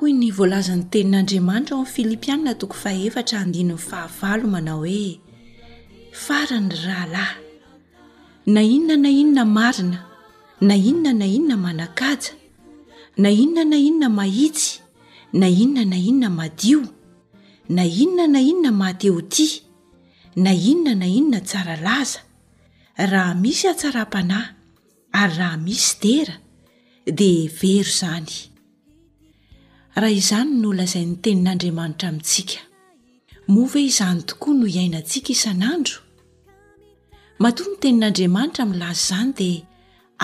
hoy 0.00 0.12
ny 0.22 0.28
voalazan'ny 0.30 0.84
tenin'andriamanitra 0.90 1.74
ao 1.74 1.80
amny 1.80 1.92
filipianina 1.94 2.52
toko 2.60 2.74
fahefatra 2.84 3.36
handinyn'ny 3.42 3.78
fahavalo 3.90 4.46
manao 4.56 4.80
hoe 4.84 5.27
farany 6.24 6.74
rahalahy 6.84 7.38
na 8.54 8.60
inona 8.60 8.96
na 9.04 9.08
inona 9.22 9.44
marina 9.56 9.98
na 10.68 10.74
inona 10.88 11.12
na 11.20 11.26
inona 11.36 11.56
manakaja 11.64 12.32
na 13.22 13.28
inona 13.42 13.62
na 13.72 13.78
inona 13.88 14.08
mahitsy 14.18 14.70
na 15.40 15.46
inona 15.62 15.84
na 15.90 15.98
inona 16.10 16.28
madio 16.38 16.80
na 17.76 17.84
inona 18.02 18.26
na 18.34 18.40
inona 18.50 18.70
mahateoti 18.80 19.48
na 20.44 20.52
inona 20.70 20.92
na 21.02 21.06
inona 21.18 21.38
tsaralaza 21.48 22.20
raha 23.10 23.32
misy 23.42 23.64
atsaram-panahy 23.72 24.48
ary 25.20 25.34
raha 25.40 25.56
misy 25.66 25.94
tera 26.02 26.34
dia 27.18 27.42
vero 27.58 27.78
izany 27.86 28.34
raha 30.00 30.12
izany 30.20 30.50
no 30.62 30.68
lazainy 30.78 31.14
tenin'andriamanitra 31.22 32.06
amintsika 32.10 32.58
mova 33.54 33.78
izany 33.90 34.20
tokoa 34.30 34.54
no 34.58 34.66
iainantsika 34.74 35.30
isan'andro 35.36 35.98
mato 37.42 37.62
ny 37.70 37.76
tenin'andriamanitra 37.82 38.64
min'nlazy 38.70 39.00
izany 39.02 39.30
dia 39.40 39.58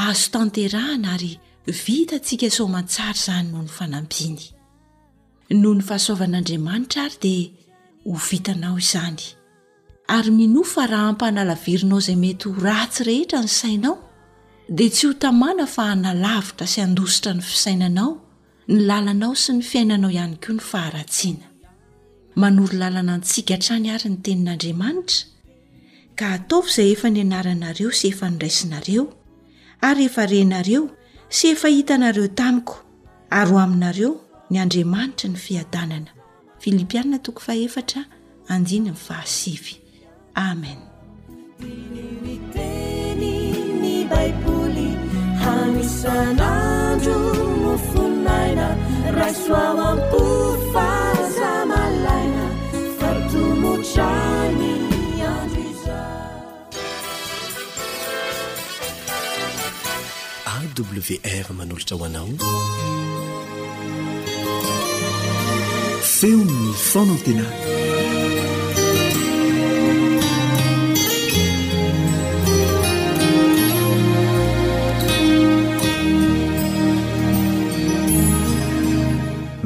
azo 0.07 0.27
tanterahana 0.35 1.09
ary 1.15 1.33
vita 1.87 2.17
ntsika 2.23 2.49
somantsary 2.59 3.17
izany 3.23 3.47
noho 3.53 3.63
ny 3.67 3.71
fanampiny 3.79 4.39
noho 5.63 5.73
ny 5.79 5.83
fahasoavan'andriamanitra 5.89 7.01
ary 7.09 7.17
dia 7.25 7.51
ho 8.09 8.15
vitanao 8.29 8.77
izany 8.85 9.23
ary 10.17 10.31
minofa 10.41 10.83
raha 10.93 11.07
ampanalavirinao 11.13 11.99
izay 12.03 12.19
mety 12.25 12.45
ho 12.49 12.53
ratsy 12.69 13.03
rehetra 13.09 13.41
ny 13.47 13.51
sainao 13.61 13.97
dia 14.79 14.91
tsy 14.95 15.05
ho 15.09 15.13
tamàna 15.25 15.65
fa 15.75 15.83
analavitra 15.95 16.67
sy 16.73 16.79
andositra 16.87 17.31
ny 17.39 17.43
fisainanao 17.51 18.11
ny 18.73 18.79
lalanao 18.89 19.33
sy 19.43 19.51
ny 19.57 19.63
fiainanao 19.71 20.11
ihany 20.17 20.35
koa 20.43 20.55
ny 20.59 20.63
faharatsiana 20.71 21.47
manory 22.41 22.77
lalana 22.83 23.15
ntsigatrany 23.23 23.87
ary 23.95 24.09
ny 24.13 24.19
tenin'andriamanitra 24.25 25.19
ka 26.15 26.39
ataofy 26.39 26.71
izay 26.71 26.95
efa 26.95 27.09
ni 27.11 27.21
anaranareo 27.27 27.91
sy 27.91 28.09
efa 28.15 28.31
noraisinareo 28.31 29.05
ary 29.83 30.07
efa 30.07 30.27
reinareo 30.31 30.91
sy 31.29 31.51
efa 31.55 31.69
hitanareo 31.69 32.29
tamiko 32.29 32.77
ary 33.31 33.51
ho 33.51 33.59
aminareo 33.59 34.13
ny 34.51 34.59
andriamanitra 34.63 35.29
ny 35.31 35.37
fiadanana 35.37 36.11
filipianina 36.63 37.19
tokofahefatra 37.19 38.05
anjiny 38.49 38.91
ny 38.91 38.97
fahasivy 38.97 39.75
amen 40.39 40.79
baio 44.11 44.41
wr 60.83 61.53
manolotra 61.53 61.97
hoanao 61.99 62.29
feonny 66.03 66.73
fonatena 66.85 67.45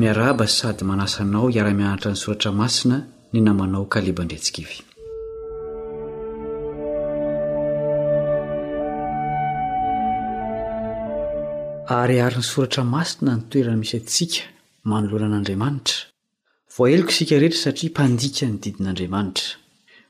miarahba 0.01 0.49
sady 0.49 0.85
manasanao 0.85 1.49
hiara-mianatra 1.49 2.11
ny 2.11 2.17
soratra 2.23 2.53
masina 2.53 2.99
ny 3.33 3.41
namanao 3.41 3.85
ka 3.85 3.99
lebandretsika 4.01 4.61
ivy 4.63 4.79
ary 11.89 12.19
ary 12.21 12.37
ny 12.37 12.43
soratra 12.45 12.83
masina 12.95 13.33
ny 13.37 13.43
toera 13.53 13.73
misy 13.83 13.95
atsika 13.99 14.41
manolona 14.91 15.27
an'andriamanitra 15.39 16.01
voaeloko 16.77 17.13
isika 17.15 17.37
rehetra 17.43 17.61
satria 17.67 17.91
mpandika 17.93 18.45
ny 18.51 18.57
didin'andriamanitra 18.65 19.55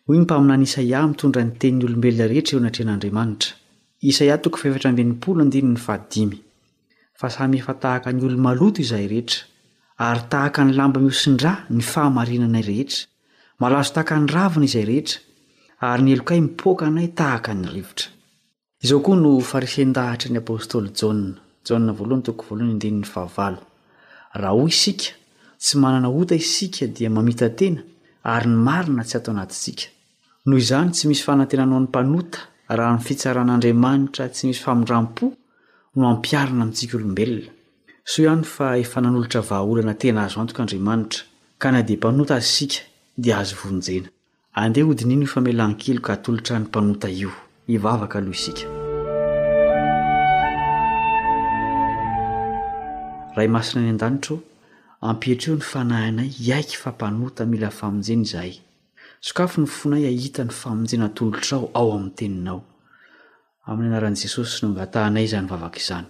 hoy 0.06 0.16
ny 0.18 0.22
mpaminany 0.24 0.64
isaia 0.68 1.02
mitondra 1.10 1.42
nytenin'ny 1.48 1.86
olombelona 1.88 2.26
rehetra 2.32 2.54
eo 2.56 2.60
anatrean'andriamanitra 2.60 3.54
isaia 5.70 6.36
fa 7.20 7.28
samy 7.36 7.56
efa 7.62 7.74
tahaka 7.84 8.08
ny 8.16 8.20
olomaloto 8.28 8.78
izay 8.86 9.06
rehetra 9.12 9.46
ary 10.08 10.22
tahaka 10.32 10.60
ny 10.68 10.72
lamba 10.80 10.98
miosindra 11.06 11.52
ny 11.76 11.82
fahamarinanay 11.92 12.64
rehetra 12.70 13.02
malazo 13.62 13.92
tahaka 13.98 14.16
ny 14.22 14.26
ravina 14.36 14.64
izay 14.70 14.84
rehetra 14.90 15.18
ary 15.90 16.02
nyelokay 16.08 16.40
mipoaka 16.48 16.84
anay 16.90 17.08
tahaka 17.20 17.50
ny 17.60 17.66
rivotra 17.76 18.08
izao 18.84 18.98
koa 19.06 19.16
no 19.24 19.32
farisen-dahatry 19.52 20.30
ny 20.34 20.38
apôstoly 20.44 20.90
jana 21.02 21.38
zonna 21.68 21.92
voalohany 21.98 22.22
toko 22.26 22.44
voalohany 22.48 22.72
indenyny 22.74 23.06
vahavalo 23.14 23.60
raha 24.40 24.54
hoy 24.58 24.68
isika 24.72 25.06
tsy 25.62 25.74
manana 25.82 26.08
ota 26.08 26.34
isika 26.34 26.86
dia 26.96 27.10
mamitatena 27.10 27.80
ary 28.32 28.48
ny 28.50 28.56
marina 28.68 29.02
tsy 29.04 29.16
ataonatsika 29.20 29.86
hozny 30.48 30.90
tsy 30.94 31.04
misy 31.08 31.22
fanatenano 31.28 31.74
an'ny 31.76 31.86
mpanota 31.88 32.38
raha 32.78 32.92
ny 32.96 33.00
fitsaran'andriamanitra 33.06 34.24
tsy 34.34 34.42
misy 34.48 34.60
famindram-po 34.64 35.24
no 35.96 36.02
ampiarina 36.12 36.64
mintsika 36.64 36.94
olombelona 36.96 38.74
efananolotra 38.84 39.40
vahaolanatena 39.50 40.20
azoantoko 40.24 40.60
andriamanitra 40.62 42.36
oo 47.84 47.94
ray 53.38 53.46
masina 53.54 53.82
any 53.82 53.90
an-danitro 53.94 54.36
ampietro 55.08 55.52
ny 55.54 55.62
fanahinay 55.70 56.30
iaiky 56.46 56.76
fa 56.82 56.90
mpanota 56.90 57.42
mila 57.52 57.70
famonjena 57.78 58.22
izahay 58.26 58.54
sokafo 59.26 59.58
ny 59.62 59.68
fonay 59.78 60.04
ahita 60.10 60.42
ny 60.48 60.52
famonjena 60.60 61.06
tolotrao 61.16 61.62
ao 61.78 61.88
amin'ny 61.94 62.14
teninao 62.18 62.60
amin'ny 63.70 63.88
anaran'i 63.92 64.20
jesosy 64.24 64.56
noangatahanay 64.64 65.24
izany 65.28 65.46
vavaka 65.52 65.78
izany 65.82 66.06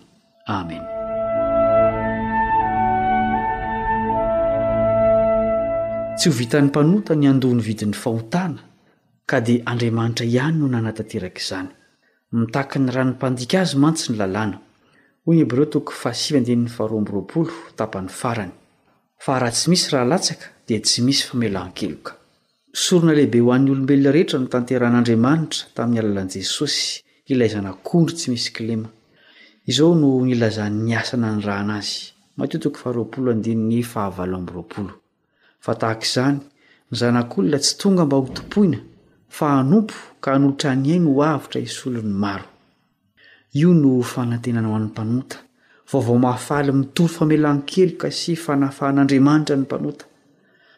amen 0.59 0.85
tsy 6.17 6.27
ho 6.31 6.35
vita 6.41 6.57
n'ny 6.63 6.69
mpanota 6.73 7.13
ny 7.19 7.27
andoh 7.33 7.53
ny 7.57 7.63
vidin'ny 7.69 7.97
fahotana 8.05 8.61
ka 9.29 9.37
dia 9.47 9.61
andriamanitra 9.71 10.25
ihany 10.35 10.57
no 10.63 10.67
nanatanteraka 10.75 11.39
izany 11.45 11.69
mitahaka 12.39 12.77
ny 12.83 12.89
rano 12.97 13.11
mpandika 13.19 13.57
azy 13.67 13.77
mantsy 13.83 14.07
ny 14.17 14.17
lalàna 14.23 14.57
hoy 15.29 15.37
ny 15.37 15.43
heb 15.43 15.53
ireo 15.53 15.67
toko 15.69 15.93
fahasivy 15.93 16.39
andininy 16.39 16.69
faroambyroapolo 16.73 17.53
tapany 17.77 18.07
farany 18.21 18.53
fa 19.25 19.35
raha 19.43 19.53
tsy 19.57 19.67
misy 19.71 19.91
raha 19.93 20.05
latsaka 20.09 20.47
dia 20.67 20.81
tsy 20.85 20.99
misy 21.07 21.23
famelan-keloka 21.29 22.13
sorona 22.85 23.13
lehibe 23.19 23.41
ho 23.43 23.53
an'ny 23.55 23.71
olombelona 23.75 24.13
rehetra 24.17 24.39
no 24.41 24.47
tanterahn'andriamanitra 24.55 25.65
tamin'ny 25.77 26.01
alalan' 26.03 26.31
jesosy 26.37 26.83
ilay 27.33 27.51
zanak'ondry 27.55 28.15
tsy 28.17 28.27
misy 28.33 28.49
klema 28.57 28.89
izao 29.71 29.93
no 30.01 30.09
nilazan 30.27 30.75
niasana 30.89 31.29
ny 31.37 31.41
raana 31.49 31.75
azy 31.83 31.95
mateo 32.39 32.61
toko 32.65 32.79
faharoapolo 32.83 33.29
adnny 33.35 33.83
fahavalobyroaolo 33.93 34.95
fa 35.65 35.73
tahaka 35.83 36.05
izany 36.09 36.37
ny 36.41 36.45
zanak'olona 37.01 37.59
tsy 37.65 37.73
tonga 37.81 38.03
mba 38.07 38.17
hotompoina 38.23 38.79
fa 39.37 39.47
anompo 39.61 39.97
ka 40.23 40.29
hanolotra 40.35 40.71
nyai 40.85 41.01
no 41.05 41.11
ho 41.19 41.23
avitra 41.35 41.59
isy 41.67 41.81
olony 41.89 42.15
maro 42.25 42.45
io 43.53 43.73
no 43.73 44.03
fanantenana 44.03 44.69
ho 44.69 44.75
an'ny 44.77 44.87
mpanota 44.91 45.37
vaovao 45.93 46.19
mahafaly 46.19 46.73
mitoro 46.73 47.09
famelany 47.09 47.63
keloka 47.67 48.11
sy 48.11 48.35
fanafahan'andriamanitra 48.37 49.57
ny 49.57 49.63
mpanota 49.63 50.05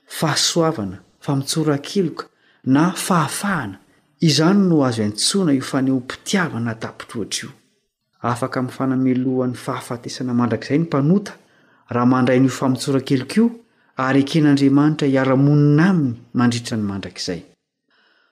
fahasoavana 0.07 0.99
famitsorakeloka 1.21 2.25
na 2.65 2.93
fahafahana 2.93 3.79
izany 4.21 4.69
no 4.69 4.85
azo 4.85 5.03
antsoana 5.05 5.53
io 5.53 5.61
fanehompitiavana 5.63 6.75
tapitrotraio 6.75 7.53
afaka 8.23 8.63
min'ny 8.63 8.73
fanamelohan'ny 8.77 9.55
fahafatesana 9.57 10.35
mandrakizay 10.35 10.79
ny 10.79 10.85
mpanota 10.85 11.33
raha 11.89 12.07
mandrai 12.07 12.41
n'io 12.41 12.51
famitsora 12.51 13.01
keloka 13.01 13.35
io 13.37 13.51
ary 13.97 14.23
ken'andriamanitra 14.25 15.09
iara-monina 15.09 15.89
aminy 15.91 16.17
mandritra 16.35 16.77
ny 16.77 16.83
mandrakizay 16.87 17.43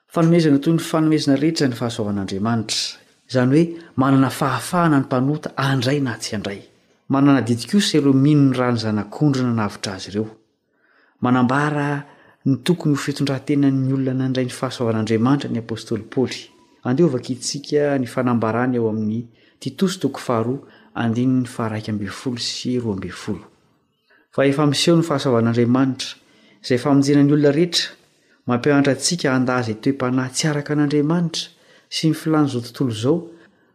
fanomezana 0.07 0.59
toy 0.59 0.73
ny 0.73 0.79
fanomezina 0.79 1.35
rehetra 1.35 1.67
ny 1.67 1.75
fahasoavan'andriamanitra 1.75 2.98
zany 3.31 3.65
hoe 3.65 3.81
manana 4.01 4.29
fahafahana 4.39 4.97
ny 4.99 5.03
mpanota 5.05 5.49
andray 5.69 5.99
na 6.07 6.13
tsy 6.21 6.31
andray 6.37 6.61
manana 7.13 7.41
didikosa 7.47 7.91
ireo 7.99 8.13
mihino 8.23 8.43
ny 8.49 8.55
rany 8.59 8.77
zanak'ondryna 8.83 9.51
anavitra 9.55 9.91
azy 9.97 10.09
ireo 10.11 10.27
manambara 11.23 11.87
ny 12.47 12.55
tokony 12.65 12.93
ho 12.95 12.99
fitondrantena 13.05 13.67
ny 13.71 13.93
olona 13.95 14.13
nandray 14.19 14.45
ny 14.49 14.53
fahasoavan'andriamanitra 14.59 15.47
ny 15.53 15.59
apôstôly 15.63 16.05
paly 16.15 16.39
andeovaka 16.87 17.29
itsika 17.35 17.83
ny 18.01 18.07
fanambarana 18.13 18.75
eo 18.79 18.85
amin'ny 18.93 19.21
titosy 19.61 19.95
toko 20.01 20.19
faharoa 20.27 20.59
andiny 21.03 21.33
ny 21.39 21.45
faharaik 21.55 21.87
ambny 21.91 22.07
folo 22.19 22.37
sy 22.53 22.69
roa 22.83 22.93
ambnyfolo 22.95 23.43
fa 24.33 24.39
efa 24.49 24.63
miseho 24.71 24.95
ny 24.99 25.03
fahasoavan'andriamanitra 25.09 26.11
izay 26.63 26.79
famonjenany 26.83 27.31
olona 27.35 27.51
rehetra 27.57 27.85
mampiantra 28.49 28.91
antsika 28.95 29.27
andaza 29.37 29.73
toe-panahy 29.81 30.31
tsyaraka 30.37 30.71
an'andriamanitra 30.75 31.45
sy 31.91 32.07
ny 32.11 32.15
filan'izao 32.15 32.61
tontolo 32.65 32.91
izao 32.95 33.15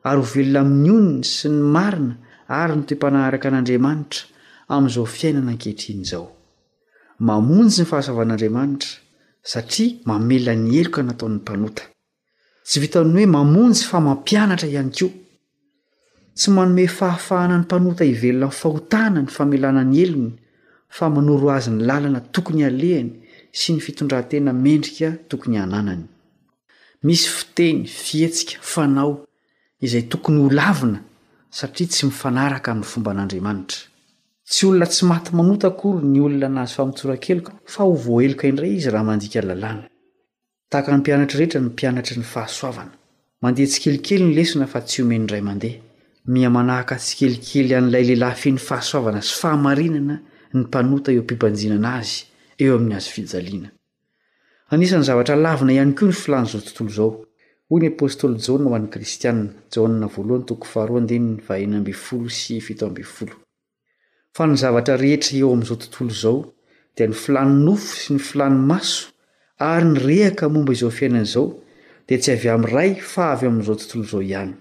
ary 0.08 0.20
ho 0.20 0.26
velona 0.34 0.62
min'ny 0.66 0.90
onny 0.98 1.30
sy 1.30 1.48
ny 1.50 1.58
marina 1.74 2.12
ary 2.60 2.74
ny 2.76 2.84
toe-panaharaka 2.88 3.46
an'andriamanitra 3.50 4.22
amin'izao 4.74 5.06
fiainana 5.16 5.50
ankehitrin' 5.54 6.04
izao 6.06 6.26
mamonjy 7.28 7.80
ny 7.80 7.88
fahazavan'andriamanitra 7.90 8.92
satria 9.52 9.98
mamela 10.10 10.54
ny 10.54 10.70
eloka 10.80 11.02
nataon'ny 11.08 11.38
mpanota 11.40 11.82
tsy 12.66 12.78
vita 12.84 13.02
ny 13.04 13.18
hoe 13.24 13.34
mamonjy 13.36 13.82
fa 13.90 13.98
mampianatra 14.08 14.68
ihany 14.72 14.92
koa 14.98 15.12
tsy 16.38 16.48
manome 16.56 16.86
fahafahana 16.98 17.56
ny 17.58 17.64
mpanota 17.66 18.04
hivelona 18.10 18.46
n'ny 18.46 18.58
fahotana 18.60 19.20
ny 19.26 19.30
famelana 19.36 19.82
ny 19.90 19.96
elony 20.04 20.32
fa 20.96 21.10
manoro 21.14 21.50
azy 21.56 21.70
ny 21.72 21.82
lalana 21.88 22.20
tokony 22.34 22.62
alehany 22.70 23.10
sy 23.60 23.74
ny 23.74 23.80
fitondrantena 23.82 24.52
mendrika 24.52 25.08
tokony 25.30 25.58
ananany 25.66 26.04
misy 27.04 27.28
fiteny 27.28 27.80
fihetsika 28.02 28.56
fanao 28.72 29.10
izay 29.86 30.04
tokony 30.08 30.38
ho 30.42 30.48
lavina 30.58 30.98
satria 31.58 31.86
tsy 31.90 32.06
mifanaraka 32.08 32.68
amin'ny 32.72 32.88
fomba 32.92 33.10
an'andriamanitra 33.12 33.80
tsy 34.50 34.62
olona 34.68 34.86
tsy 34.92 35.02
maty 35.10 35.30
manota 35.38 35.66
akory 35.70 36.04
ny 36.12 36.18
olona 36.26 36.48
nazy 36.56 36.74
famotsorakeloka 36.78 37.50
fa 37.74 37.80
ho 37.86 37.92
voaheloka 38.04 38.44
indray 38.50 38.72
izy 38.78 38.88
raha 38.94 39.04
mandika 39.10 39.38
lalàna 39.48 39.84
tahaka 40.70 40.88
ny 40.92 40.98
mpianatra 41.02 41.38
rehetra 41.40 41.60
ny 41.60 41.68
mpianatry 41.72 42.16
ny 42.22 42.26
fahasoavana 42.34 42.92
mandeha 43.42 43.68
tsikelikely 43.70 44.24
ny 44.24 44.32
lesina 44.38 44.66
fa 44.72 44.80
tsy 44.86 44.98
homeny 45.02 45.20
indray 45.20 45.42
mandeha 45.48 45.78
miha 46.32 46.50
manahaka 46.56 46.94
tsikelikely 47.04 47.72
an'ilay 47.78 48.04
lehilahy 48.06 48.38
fe 48.42 48.50
ny 48.56 48.60
fahasoavana 48.68 49.20
sy 49.28 49.34
fahamarinana 49.42 50.16
ny 50.54 50.58
mpanota 50.64 51.12
eo 51.14 51.22
mpibanjinana 51.26 51.88
azy 52.00 52.16
eo 52.62 52.72
amin'ny 52.76 52.96
azy 52.98 53.10
fijaliana 53.14 53.68
anisa 54.74 54.98
ny 54.98 55.06
zavatra 55.08 55.36
lavina 55.44 55.70
ihany 55.76 55.92
koa 55.98 56.08
ny 56.10 56.16
filanyzao 56.22 56.60
tntolo 56.68 56.90
zao 56.90 57.10
oynasai 57.70 57.96
fa 64.36 64.42
ny 64.50 64.54
zavatra 64.62 64.94
rehetra 65.02 65.34
eo 65.40 65.48
amin'izao 65.54 65.76
tontolo 65.84 66.12
izao 66.16 66.38
dia 66.96 67.04
ny 67.10 67.16
filany 67.24 67.52
nofo 67.66 67.90
sy 68.02 68.08
ny 68.16 68.20
filany 68.30 68.58
maso 68.70 68.98
ary 69.72 69.84
ny 69.92 69.96
rehaka 70.08 70.44
momba 70.54 70.72
izao 70.76 70.90
fiainan' 70.98 71.26
izao 71.28 71.46
di 72.08 72.14
tsy 72.18 72.30
avy 72.36 72.48
amn'ray 72.54 72.90
fa 73.12 73.24
avy 73.36 73.44
amin'izao 73.50 73.76
tontolo 73.78 74.02
izao 74.08 74.22
ihany 74.28 74.52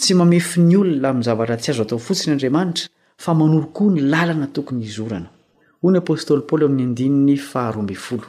tsy 0.00 0.12
mamefy 0.20 0.58
ny 0.68 0.76
olona 0.80 1.08
amin'ny 1.10 1.24
zavatra 1.28 1.56
tsy 1.60 1.70
azo 1.72 1.82
atao 1.82 1.98
fotsiny 2.06 2.32
andriamanitra 2.34 2.84
fa 3.18 3.30
manorokoa 3.40 3.88
ny 3.94 4.00
lalana 4.12 4.46
tokony 4.56 4.82
hizorana 4.88 5.28
hoy 5.82 5.90
ny 5.92 5.98
apôstoly 6.00 6.42
paoly 6.48 6.64
amin'ny 6.68 6.84
andininy 6.90 7.36
faharomby 7.50 7.94
folo 8.06 8.26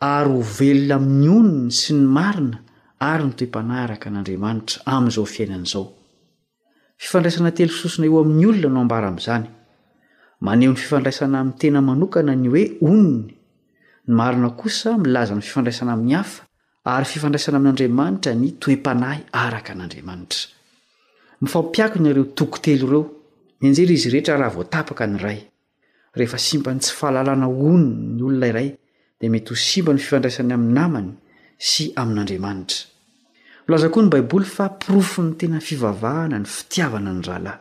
ary 0.00 0.30
ho 0.34 0.40
velona 0.58 0.98
min'ny 0.98 1.28
onony 1.40 1.72
sy 1.80 1.90
ny 1.98 2.04
marina 2.16 2.58
ary 3.10 3.24
ny 3.26 3.32
toe-panaraka 3.38 4.06
an'andriamanitra 4.10 4.78
amin'izao 4.94 5.24
fiainan'izao 5.34 5.84
fifandraisana 7.02 7.50
telososina 7.58 8.06
eo 8.08 8.18
amin'ny 8.24 8.46
olona 8.50 8.68
no 8.74 8.80
ambara 8.86 9.06
amin'izany 9.10 9.44
maneho 10.46 10.70
ny 10.74 10.78
fifandraisana 10.82 11.36
amin'ny 11.42 11.58
tena 11.60 11.80
manokana 11.90 12.32
ny 12.42 12.48
hoe 12.54 12.64
onony 12.88 13.24
ny 14.06 14.12
marina 14.20 14.48
kosa 14.60 14.88
milaza 15.04 15.32
ny 15.36 15.42
fifandraisana 15.48 15.92
amin'ny 15.98 16.16
hafa 16.20 16.42
ary 16.90 17.04
fifandraisana 17.04 17.56
amin'andriamanitra 17.58 18.32
ny 18.40 18.50
toe-panahy 18.60 19.20
araka 19.42 19.72
n'andriamanitra 19.74 20.40
mifampiakona 21.42 22.08
ireo 22.10 22.24
tokotelo 22.38 22.82
ireo 22.88 23.02
mianjery 23.60 23.94
izy 23.94 24.08
rehetra 24.10 24.34
raha 24.36 24.54
voatapaka 24.56 25.04
ny 25.06 25.16
ray 25.22 25.40
rehefa 26.18 26.38
simba 26.38 26.74
ny 26.74 26.80
tsy 26.82 26.92
fahalalana 26.98 27.46
onny 27.48 27.88
ny 28.16 28.22
olona 28.22 28.46
iray 28.52 28.68
dia 29.18 29.30
mety 29.30 29.50
ho 29.50 29.54
simba 29.54 29.92
ny 29.94 30.00
fifandraisany 30.02 30.52
amin'ny 30.54 30.74
namany 30.78 31.08
sy 31.58 31.82
amin'n'andriamanitra 31.96 32.82
milaza 33.66 33.88
koa 33.94 34.02
ny 34.02 34.10
baiboly 34.10 34.46
fa 34.54 34.66
mpirofo 34.74 35.22
ny 35.22 35.32
tena 35.38 35.58
fivavahana 35.66 36.36
ny 36.42 36.46
fitiavana 36.56 37.10
ny 37.14 37.22
rahalahy 37.28 37.58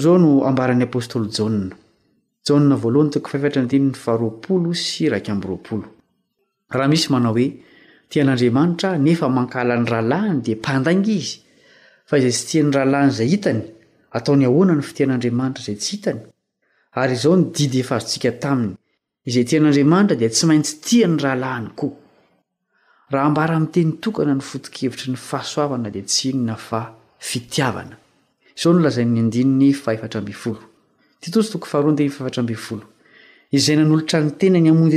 zao 0.00 0.16
no 0.18 0.44
ambaran'ny 0.48 0.84
apôstoly 0.88 1.28
jaona 1.36 1.76
ja 2.46 2.54
voalohany 2.84 3.10
toko 3.12 3.28
fafatra 3.34 3.60
ntinny 3.64 3.92
faroapolo 4.04 4.72
sy 4.72 5.12
raikmroaolo 5.12 5.86
raha 6.74 6.88
misy 6.92 7.08
manao 7.12 7.36
hoe 7.36 7.46
tian'andriamanitra 8.10 8.96
nefa 8.98 9.28
mankala 9.28 9.76
ny 9.78 9.86
rahalahiny 9.90 10.42
dia 10.44 10.56
mpandanga 10.56 11.10
izy 11.18 11.38
fa 12.08 12.18
izay 12.18 12.32
tsy 12.32 12.44
tia 12.50 12.62
ny 12.66 12.70
rahalahiny 12.74 13.10
izay 13.12 13.28
hitany 13.32 13.62
ataony 14.16 14.44
ahoana 14.50 14.74
ny 14.74 14.82
fitean'andriamanitra 14.88 15.62
izay 15.62 15.76
tsy 15.80 15.90
hitany 15.94 16.20
ary 17.00 17.14
izao 17.14 17.36
ny 17.36 17.44
didy 17.56 17.78
efa 17.84 17.94
hazontsika 17.94 18.32
taminy 18.42 18.74
izay 19.28 19.44
tian'andriamanitra 19.48 20.16
dia 20.20 20.28
tsy 20.34 20.44
maintsy 20.50 20.74
tia 20.86 21.06
ny 21.08 21.18
rahalahiny 21.22 21.68
koa 21.78 21.94
raha 23.12 23.26
ambaramiteny 23.30 23.92
tokana 24.02 24.34
ny 24.34 24.42
fotokevitry 24.50 25.12
ny 25.14 25.18
fahasoavana 25.28 25.90
dia 25.90 26.02
tsy 26.02 26.34
inona 26.34 26.56
fa 26.58 26.82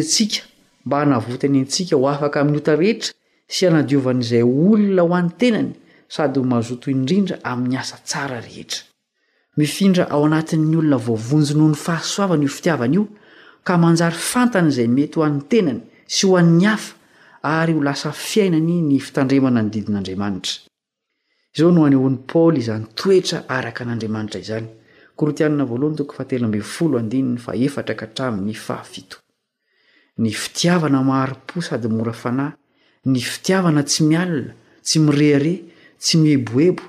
itia 0.10 0.50
mba 0.86 1.02
anavota 1.02 1.48
ny 1.48 1.58
antsika 1.64 1.96
ho 1.96 2.06
afaka 2.12 2.42
amin'ny 2.42 2.58
ota 2.60 2.76
rehetra 2.76 3.12
sy 3.56 3.62
hanadiovan'izay 3.68 4.44
olona 4.44 5.04
ho 5.04 5.14
an'ny 5.16 5.30
tenany 5.40 5.72
sady 6.10 6.40
ho 6.40 6.44
mazoto 6.46 6.92
indrindra 6.92 7.38
amin'ny 7.44 7.78
asa 7.80 7.98
tsara 8.04 8.42
rehetra 8.42 8.80
mifindra 9.58 10.04
ao 10.14 10.26
anatin'ny 10.26 10.76
olona 10.82 10.98
voavonjonoho 11.08 11.70
ny 11.72 11.76
fahasoavany 11.86 12.44
io 12.46 12.50
fitiavana 12.58 12.94
io 12.98 13.04
ka 13.64 13.78
manjary 13.78 14.16
fantany 14.32 14.68
izay 14.72 14.88
mety 14.98 15.16
ho 15.20 15.24
an'ny 15.26 15.42
tenany 15.52 15.80
sy 16.16 16.28
ho 16.28 16.36
an'ny 16.38 16.66
hafa 16.68 16.96
ary 17.44 17.74
ho 17.74 17.82
lasa 17.88 18.12
fiainany 18.12 18.76
ny 18.90 19.00
fitandremana 19.00 19.62
ny 19.64 19.70
didin'andriamanitraooo 19.72 20.62
akarara 23.48 24.32
z 28.94 29.14
ny 30.18 30.30
fitiavana 30.34 31.02
mahari-po 31.04 31.62
sady 31.62 31.88
mora 31.88 32.14
fanahy 32.14 32.54
ny 33.06 33.20
fitiavana 33.20 33.84
tsy 33.84 34.04
mialina 34.06 34.54
tsy 34.86 35.00
mirehare 35.00 35.54
tsy 36.00 36.18
miheboebo 36.22 36.84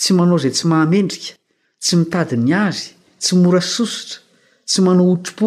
tsy 0.00 0.12
manao 0.16 0.36
izay 0.38 0.52
tsy 0.56 0.64
mahamendrika 0.68 1.32
tsy 1.82 1.94
mitadi 2.00 2.36
ny 2.36 2.52
azy 2.66 2.88
tsy 3.22 3.34
mora 3.42 3.60
sosotra 3.60 4.18
tsy 4.68 4.80
manao 4.84 5.12
otro-po 5.12 5.46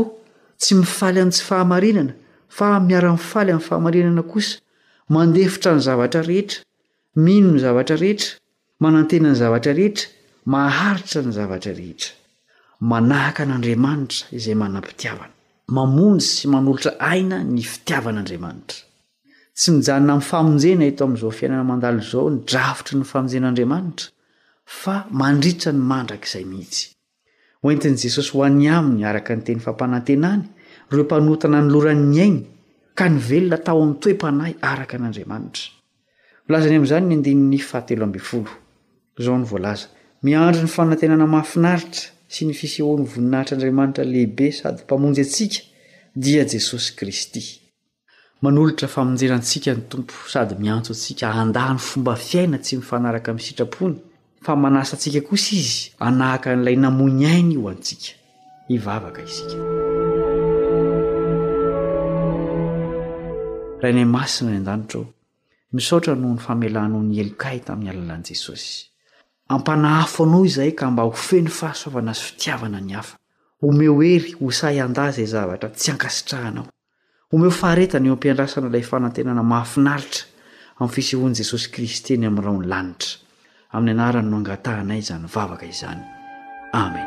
tsy 0.62 0.74
mifaly 0.80 1.20
amintsy 1.20 1.42
fahamarinana 1.48 2.14
fa 2.56 2.68
miara-mifaly 2.88 3.52
amin'ny 3.52 3.68
fahamarinana 3.68 4.24
kosa 4.32 4.58
mandefitra 5.10 5.72
ny 5.76 5.82
zavatra 5.82 6.22
rehetra 6.30 6.60
mino 7.16 7.50
ny 7.56 7.60
zavatra 7.64 7.96
rehetra 8.04 8.30
manantenany 8.82 9.36
zavatra 9.42 9.74
rehetra 9.80 10.06
maharitra 10.46 11.22
ny 11.26 11.32
zavatra 11.38 11.72
rehetra 11.80 12.14
manahaka 12.90 13.42
n'andriamanitra 13.50 14.20
izay 14.38 14.54
manam-pitiavana 14.62 15.34
mamony 15.68 16.20
sy 16.22 16.48
manolotra 16.48 16.92
aina 17.00 17.44
ny 17.44 17.62
fitiavan'andriamanitra 17.66 18.78
tsy 19.58 19.72
mijanona 19.74 20.14
ami'ny 20.14 20.24
famonjena 20.32 20.84
eto 20.92 21.02
amin'izao 21.06 21.32
fiainana 21.40 21.64
mandalo 21.72 22.00
izao 22.06 22.28
ny 22.34 22.38
drafotry 22.50 22.96
ny 23.00 23.06
famonjen'andriamanitra 23.12 24.06
fa 24.82 24.96
mandritra 25.22 25.72
ny 25.74 25.82
mandraka 25.92 26.26
izay 26.30 26.46
mihitsy 26.52 26.84
oentin' 27.66 27.98
jesosy 28.02 28.30
ho 28.34 28.40
any 28.48 28.68
aminy 28.78 29.04
araka 29.12 29.32
ny 29.38 29.42
teny 29.48 29.60
fampanantenany 29.66 30.44
ro 30.94 31.02
mpanotana 31.04 31.60
ny 31.64 31.68
loranny 31.74 32.18
ainy 32.26 32.42
ka 32.98 33.06
ny 33.10 33.18
velona 33.30 33.58
tao 33.66 33.80
ami'ny 33.84 34.00
toe-panahy 34.06 34.54
araka 34.72 34.96
n'andriamanitralzany 35.02 36.76
a'izany 36.78 37.10
n 37.10 37.12
adahateo 37.26 38.10
aoo 41.26 42.04
sy 42.36 42.46
ny 42.48 42.54
fisehoan'ny 42.58 43.06
voninahitr' 43.16 43.54
andriamanitra 43.56 44.04
lehibe 44.08 44.48
sady 44.58 44.82
mpamonjy 44.86 45.22
atsika 45.24 45.60
dia 46.24 46.44
jesosy 46.52 46.88
kristy 47.00 47.44
manolotra 48.42 48.88
famonjena 48.96 49.36
antsika 49.40 49.72
ny 49.76 49.84
tompo 49.92 50.16
sady 50.34 50.56
miantso 50.64 50.92
antsika 50.94 51.26
andany 51.44 51.80
fomba 51.90 52.14
fiaina 52.28 52.58
tsy 52.64 52.74
mifanaraka 52.80 53.30
min'nsitrapony 53.36 53.96
fa 54.46 54.54
manasaantsika 54.64 55.20
kosa 55.30 55.50
izy 55.62 55.78
anahaka 56.08 56.48
n'ilay 56.56 56.78
namony 56.84 57.22
ainy 57.34 57.52
io 57.56 57.66
antsika 57.74 58.08
ivavaka 58.76 59.20
isika 59.30 59.58
rahany 63.82 64.06
masina 64.16 64.50
any 64.52 64.60
an-danitr 64.62 65.00
misaotra 65.76 66.14
noho 66.16 66.34
ny 66.36 66.42
famelanao 66.48 67.02
ny 67.10 67.16
elokay 67.24 67.58
tamin'ny 67.68 67.90
alalan' 67.94 68.26
jesosy 68.30 68.95
ampanahafo 69.50 70.24
anao 70.24 70.46
izahay 70.46 70.72
ka 70.72 70.92
mba 70.92 71.04
ho 71.04 71.12
feny 71.12 71.48
fahasoavana 71.48 72.14
zy 72.14 72.22
fitiavana 72.22 72.80
ny 72.82 72.94
hafa 72.94 73.18
omeo 73.62 74.04
ery 74.04 74.34
hosahy 74.40 74.80
andaza 74.82 75.22
i 75.22 75.24
e 75.24 75.28
zavatra 75.28 75.70
tsy 75.70 75.92
ankasitrahanao 75.92 76.66
omeo 77.34 77.52
faharetany 77.52 78.08
eo 78.08 78.14
ampiandrasana 78.14 78.68
ilay 78.68 78.84
fanantenana 78.84 79.44
mahafinaritra 79.44 80.24
am 80.80 80.88
fisehoan'i 80.90 81.36
jesosy 81.36 81.70
kristyny 81.72 82.26
aminrao 82.26 82.58
ny 82.58 82.66
lanitra 82.66 83.12
amin'ny 83.76 83.92
anarany 84.02 84.30
noangatahnay 84.30 85.00
izany 85.02 85.28
vavaka 85.36 85.66
izany 85.70 86.02
amen 86.74 87.06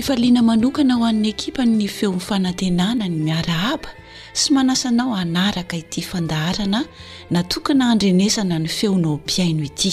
fifaliana 0.00 0.42
manokana 0.46 0.94
ho 0.96 1.04
an'ny 1.04 1.28
ekipa 1.34 1.60
ny 1.68 1.84
feo'n 1.96 2.20
fanantenana 2.24 3.04
ny 3.12 3.16
miarahaba 3.26 3.90
sy 4.40 4.48
manasanao 4.56 5.12
anaraka 5.22 5.76
ity 5.82 6.00
fandaharana 6.10 6.80
na 7.34 7.40
tokana 7.52 7.84
andrenesana 7.92 8.56
ny 8.64 8.68
feonao 8.78 9.12
m-piaino 9.20 9.60
ity 9.70 9.92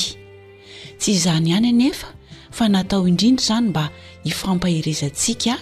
tsy 1.00 1.10
izany 1.16 1.48
ihany 1.52 1.68
anefa 1.74 2.08
fa 2.56 2.64
natao 2.74 3.04
indrindra 3.12 3.42
izany 3.44 3.66
mba 3.72 3.84
hifampaherezantsika 4.28 5.54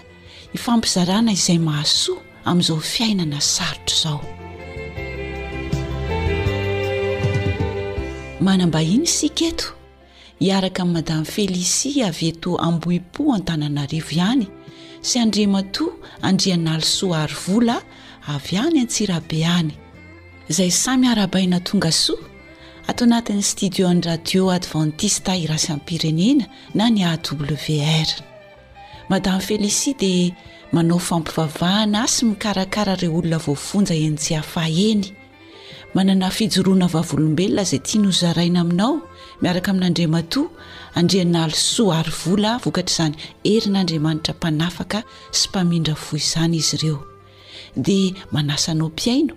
hifampizarana 0.53 1.29
izay 1.37 1.57
mahasoa 1.67 2.21
amin'izao 2.49 2.79
fiainana 2.91 3.39
sarotro 3.53 3.95
izao 3.97 4.21
manambahiny 8.45 9.07
syketo 9.17 9.67
iaraka 10.39 10.83
y 10.83 10.87
madam 10.87 11.25
felici 11.25 12.01
aveto 12.03 12.57
amboi-po 12.59 13.31
antanana 13.33 13.85
rivo 13.87 14.11
ihany 14.11 14.47
sy 15.01 15.19
andrimato 15.19 15.95
andrianalsoa 16.21 17.23
aryvola 17.23 17.79
avy 18.27 18.57
any 18.57 18.79
antsirabe 18.83 19.45
any 19.47 19.71
zay 20.49 20.71
samy 20.71 21.07
arabaina 21.07 21.59
tonga 21.63 21.91
soa 21.91 22.19
ato 22.87 23.03
anatin'ny 23.05 23.43
stidion 23.43 24.01
radio 24.03 24.49
advantista 24.51 25.37
irasy 25.39 25.71
ampirenena 25.71 26.45
na 26.73 26.89
ny 26.89 27.05
awr 27.05 28.09
madam 29.09 29.39
felici 29.39 29.93
de 29.93 30.33
manao 30.71 30.99
fampivavahana 30.99 32.07
sy 32.07 32.25
mikarakara 32.25 32.95
re 32.99 33.07
olona 33.07 33.37
vofonja 33.37 33.95
enjiafaheny 33.95 35.03
manana 35.93 36.29
fijoroana 36.29 36.87
vavolombelona 36.87 37.63
zay 37.63 37.79
tia 37.79 38.01
nozaraina 38.01 38.59
aminao 38.61 38.99
miaraka 39.41 39.71
amin'andrimatoa 39.71 40.47
andreana 40.99 41.39
alysoa 41.45 41.95
ary 41.99 42.11
vola 42.25 42.51
vokatr' 42.63 42.91
izany 42.95 43.15
herin'andriamanitra 43.49 44.33
mpanafaka 44.39 44.99
sy 45.37 45.45
mpamindra 45.51 45.93
vo 46.03 46.11
izany 46.21 46.53
izy 46.61 46.75
ireo 46.77 46.99
dia 47.85 48.13
manasanao 48.31 48.87
mpiaino 48.89 49.33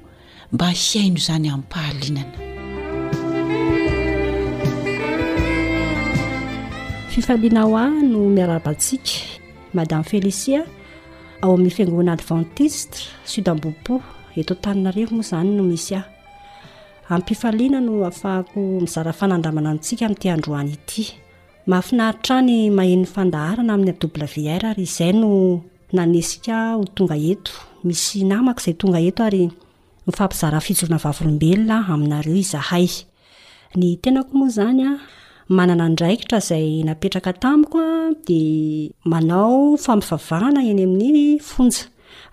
mba 0.52 0.69
hiaino 0.81 1.19
zany 1.26 1.47
amin'nympahalinana 1.55 2.33
fifaliana 7.12 7.61
o 7.71 7.76
a 7.76 7.85
no 8.11 8.19
miarabatsika 8.37 9.12
madame 9.75 10.05
felicia 10.11 10.61
ao 11.43 11.50
amin'ny 11.55 11.71
fiangoana 11.76 12.11
adventistre 12.12 13.02
sudambobo 13.31 13.95
eto 14.38 14.55
n-tanina 14.55 14.90
rivo 14.97 15.12
moa 15.17 15.25
izany 15.26 15.50
no 15.57 15.62
misy 15.71 15.95
aho 15.99 16.17
amipifaliana 17.11 17.81
no 17.81 18.07
afahako 18.11 18.61
mizara 18.81 19.12
fanandramana 19.19 19.71
antsika 19.75 20.09
mi'tyandroany 20.12 20.71
ity 20.79 21.03
mahafinaritrany 21.71 22.57
mahenny 22.79 23.07
fandarana 23.15 23.73
amin'yay 23.75 24.75
izay 24.85 25.17
onaoeaeo 30.85 32.43
zahayny 32.55 33.88
tenako 34.05 34.35
oa 34.45 34.49
zanymanana 34.59 35.85
nraikitra 35.95 36.38
zay 36.49 36.69
napetraka 36.88 37.31
tamikoa 37.43 37.88
d 38.27 38.93
manao 39.12 39.55
fampiavahana 39.85 40.61
eny 40.71 40.83
amin'y 40.88 41.27
fona 41.50 41.79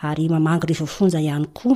ary 0.08 0.25
mamangy 0.34 0.67
rvofonaanykoa 0.74 1.75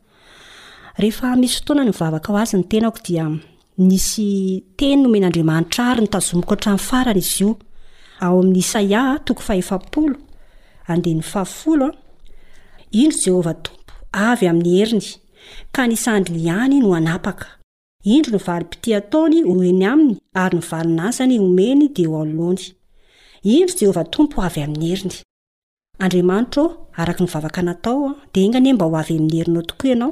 rehefa 1.01 1.29
misy 1.41 1.53
fotoana 1.57 1.83
nyvavaka 1.89 2.29
o 2.33 2.37
azy 2.41 2.55
ny 2.57 2.63
tenako 2.71 2.99
dia 3.07 3.23
misy 3.89 4.25
teny 4.79 4.97
no 5.01 5.05
omeny 5.09 5.25
andriamanitra 5.27 5.83
ary 5.91 6.01
nytazomiko 6.05 6.53
atranny 6.55 6.81
farana 6.89 7.19
izy 7.23 7.39
io 7.45 7.49
aao 8.23 8.35
jeompo 13.21 13.51
ay 14.31 14.41
amin'ny 14.51 14.73
heriny 14.81 15.07
ka 15.75 15.81
nisandy 15.91 16.31
ny 16.33 16.39
any 16.61 16.77
no 16.83 16.89
anapaka 16.99 17.45
indro 18.15 18.37
nvarypiti 18.43 18.89
ataony 18.99 19.37
oeny 19.53 19.83
aminy 19.91 20.13
ary 20.43 20.57
nvainazany 20.61 21.35
omey 21.45 21.73
domo 21.95 22.49
odemba 22.51 23.97
hoavyiyeinao 28.93 29.63
tooanao 29.79 30.11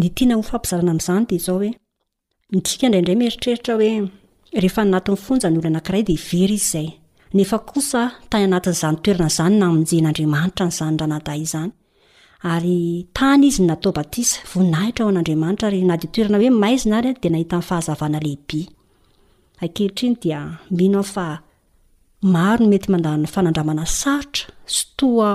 ny 0.00 0.08
tiana 0.16 0.36
fampizarana 0.50 0.90
amin'zany 0.94 1.24
dia 1.30 1.38
zao 1.46 1.56
hoe 1.60 1.70
nitika 2.54 2.84
indraindray 2.88 3.16
meritreritra 3.22 3.72
hoe 3.78 3.88
rehefa 4.62 4.82
nnatny 4.88 5.16
fonjany 5.24 5.56
olo 5.60 5.68
anakiray 5.72 6.02
de 6.10 6.14
very 6.28 6.56
izyzay 6.60 6.88
nefa 7.38 7.58
kosa 7.72 8.02
tany 8.32 8.44
anatn'zanytoeranazany 8.48 9.56
na 9.62 9.66
mjen'adiamanitra 9.76 10.64
nzanyranada 10.70 11.34
zany 11.52 11.70
ary 12.52 12.76
tany 13.18 13.42
izy 13.50 13.60
nnataobatisa 13.66 14.38
vonahitra 14.52 15.02
oan'anriamaitra 15.08 15.66
ry 15.74 15.80
naditoerana 15.90 16.36
oe 16.42 16.50
maizina 16.62 16.94
ary 17.00 17.10
di 17.22 17.28
nahita 17.34 17.56
nnfahazavanalehibe 17.60 18.60
akeitriny 19.66 20.14
dia 20.22 20.40
minofa 20.78 21.26
maro 22.34 22.62
mety 22.72 22.86
md 22.94 23.06
fanandramana 23.34 23.84
saritra 24.00 24.46
stoa 24.78 25.30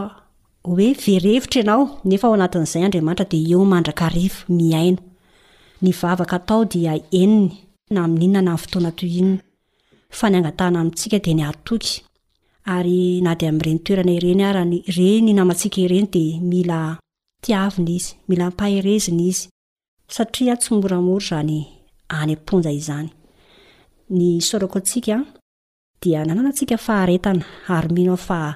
hoe 0.65 0.93
verevitra 0.99 1.61
ianao 1.61 1.89
nefa 2.07 2.29
o 2.29 2.33
anatin'izay 2.35 2.83
andriamaitra 2.85 3.25
de 3.31 3.37
eo 3.51 3.61
mandraka 3.65 4.07
rivo 4.09 4.35
miaina 4.57 5.01
ny 5.81 5.91
vavaka 5.99 6.35
atao 6.41 6.63
dia 6.73 6.93
eniny 7.21 7.49
na 7.95 8.05
innanan 8.25 8.57
toanainnaanyangatana 8.71 10.79
amitsika 10.81 11.19
de 11.25 11.33
ny 11.33 11.43
aoky 11.47 11.87
ay 12.75 12.89
na 13.21 13.35
d 13.35 13.41
amrenytoerana 13.49 14.13
ieny 14.97 15.25
nynamasika 15.25 15.77
ieny 15.81 16.07
d 16.13 16.17
milanimilapaheini 16.49 19.35
yaayn 27.71 28.55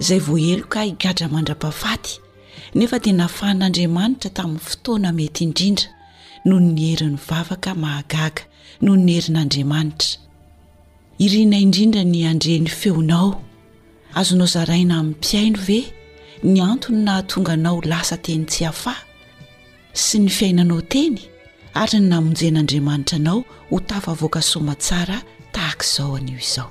zay 0.00 0.20
voahelo 0.20 0.64
ka 0.66 0.82
higadra 0.84 1.28
mandra-pafaty 1.28 2.20
nefa 2.74 2.98
dia 3.02 3.12
nafahn'andriamanitra 3.18 4.30
tamin'ny 4.30 4.62
fotoana 4.68 5.10
mety 5.12 5.42
indrindra 5.46 5.90
noho 6.46 6.60
ny 6.60 6.80
herin'ny 6.90 7.18
vavaka 7.28 7.74
mahagaga 7.82 8.42
noho 8.82 8.96
ny 9.06 9.12
herin'andriamanitra 9.18 10.18
irina 11.18 11.56
indrindra 11.64 12.04
ny 12.04 12.20
andreny 12.30 12.68
feonao 12.80 13.42
azonao 14.14 14.46
zaraina 14.54 14.94
ami'ny 15.00 15.18
piaino 15.24 15.58
ve 15.66 15.78
ny 16.46 16.62
antony 16.62 17.00
na 17.02 17.16
atonga 17.16 17.52
anao 17.52 17.82
lasa 17.84 18.16
teny 18.16 18.46
tsy 18.46 18.64
afa 18.70 18.94
sy 19.92 20.18
ny 20.22 20.30
fiainanao 20.30 20.78
teny 20.92 21.18
ary 21.74 21.98
ny 21.98 22.06
namonjen'andriamanitra 22.08 23.18
anao 23.18 23.42
ho 23.70 23.80
tafavoaka 23.80 24.42
soma 24.42 24.74
tsara 24.78 25.18
tahak' 25.52 25.82
izao 25.82 26.14
an'io 26.16 26.38
izao 26.38 26.70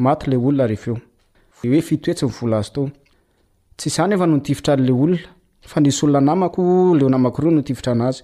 maty 0.02 0.30
le 0.32 0.38
olona 0.38 0.66
reeoe 0.68 1.82
fitoetsy 1.88 2.26
mivola 2.26 2.58
azy 2.58 2.72
to 2.74 2.82
tsy 3.78 3.90
zany 3.90 4.14
efa 4.16 4.26
notivitra 4.28 4.74
anylay 4.74 4.96
olona 5.04 5.18
fa 5.70 5.80
nisy 5.82 6.06
olona 6.06 6.22
namako 6.28 6.62
leo 6.98 7.10
namaky 7.10 7.38
ireo 7.42 7.52
no 7.52 7.62
tivitra 7.62 7.92
anazy 7.94 8.24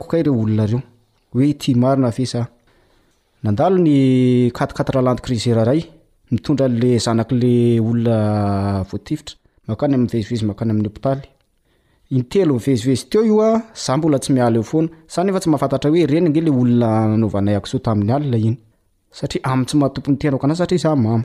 oa 7.82 8.84
tivitra 9.04 9.34
makany 9.68 9.94
amy 9.94 10.06
eziezy 10.16 10.44
makany 10.48 10.72
ay 12.10 12.22
tayia 12.30 13.62
mbola 13.98 14.18
tsy 14.22 14.32
mia 14.32 14.48
efananefa 14.50 15.40
tsy 15.40 15.48
mafantatrahoe 15.50 16.06
ren 16.06 16.24
le 16.34 16.50
olona 16.50 16.88
anovanay 17.14 17.54
ako 17.56 17.66
zo 17.70 17.78
tamin'ny 17.78 18.12
alla 18.12 18.36
iny 18.38 18.56
satria 19.10 19.42
amtsy 19.52 19.76
mahatompo 19.76 20.08
ny 20.12 20.16
tenakanazy 20.16 20.58
satria 20.60 20.78
za 20.82 20.96
mama 20.96 21.24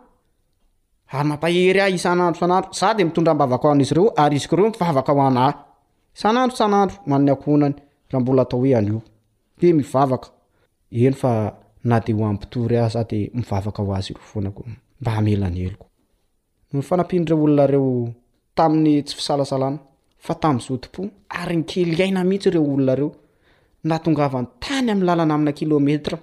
ary 1.13 1.27
mampahery 1.27 1.81
ah 1.81 1.89
isanandro 1.89 2.39
sanandro 2.39 2.71
za 2.73 2.93
de 2.93 3.03
mitondra 3.03 3.33
mavaka 3.33 3.67
oanaizy 3.67 3.93
reo 3.95 4.13
ary 4.15 4.35
izikoreo 4.37 4.67
mivavaka 4.71 5.11
ho 5.13 5.21
anaay 5.29 5.53
san'andro 6.13 6.57
sanandrore 6.57 7.13
onareo 17.43 18.11
tam'ny 18.57 19.01
tsy 19.03 19.15
fisalasalana 19.15 19.79
fa 20.25 20.33
tamyoipo 20.35 21.01
ary 21.39 21.55
ny 21.57 21.63
kely 21.69 22.01
aina 22.03 22.23
mihitsy 22.23 22.49
reo 22.53 22.63
olonareo 22.73 23.09
naatongava 23.87 24.41
ny 24.41 24.47
tany 24.63 24.91
amy 24.91 25.03
lalana 25.07 25.33
amina 25.35 25.51
kilômetra 25.59 26.17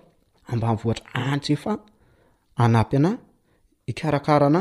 amba 0.52 0.68
vohatra 0.80 1.08
antsyefa 1.32 1.72
anapy 2.64 2.94
anay 2.96 3.16
ikarakarana 3.90 4.60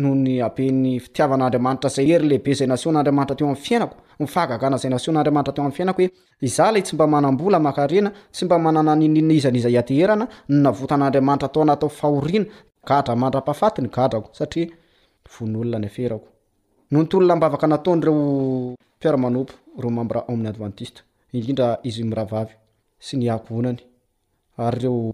no 0.00 0.14
ny 0.14 0.34
apeny 0.46 0.92
fitiavan'andriamanitra 1.04 1.90
zay 1.96 2.06
hery 2.10 2.26
lehibe 2.30 2.50
zay 2.58 2.66
nasion'andriamanitra 2.72 3.36
teo 3.38 3.46
amin'ny 3.46 3.62
fiainako 3.66 3.94
my 4.20 4.26
fahagaganazay 4.34 4.90
nasion'andriamanitra 4.94 5.54
teo 5.56 5.62
ami'ny 5.64 5.76
fainako 5.78 6.00
hoe 6.02 6.10
iza 6.48 6.66
lay 6.72 6.82
tsy 6.82 6.94
mba 6.96 7.06
manam-bola 7.06 7.58
makarena 7.60 8.10
tsy 8.34 8.44
mba 8.44 8.58
manana 8.58 8.92
ninina 9.00 9.32
izan'iza 9.38 9.68
iateherana 9.76 10.24
ny 10.48 10.56
navotan'andriamanitra 10.64 11.46
ataoanatao 11.48 11.90
fahorina 12.00 12.46
gadra 12.88 13.14
mandra-pafaty 13.22 13.80
ny 13.82 13.90
gadrako 13.96 14.28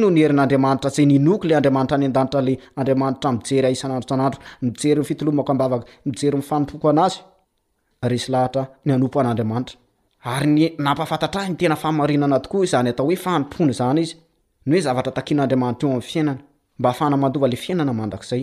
noo 0.00 0.10
n 0.10 0.16
erin'adriamanitra 0.26 0.90
nnoko 1.04 1.46
le 1.48 1.54
adamanitra 1.60 1.96
ny 2.02 2.06
andanita 2.06 2.44
adriamanitra 2.76 3.32
mijery 3.32 3.76
ananroaoeyy 3.84 5.02
zavata 14.86 15.10
tain'adriamanitra 15.18 15.86
o 15.88 15.90
amyfiainany 15.94 16.40
mba 16.78 16.88
afahnamandova 16.94 17.46
le 17.52 17.56
fiainana 17.64 17.92
mandrakzay 18.00 18.42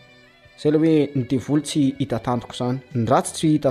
zay 0.61 0.71
le 0.73 0.77
hoe 0.77 0.99
ny 1.15 1.23
devoly 1.31 1.61
tsy 1.67 1.83
hitatandroko 1.99 2.53
zany 2.59 2.77
ratsy 3.11 3.49
ty 3.59 3.69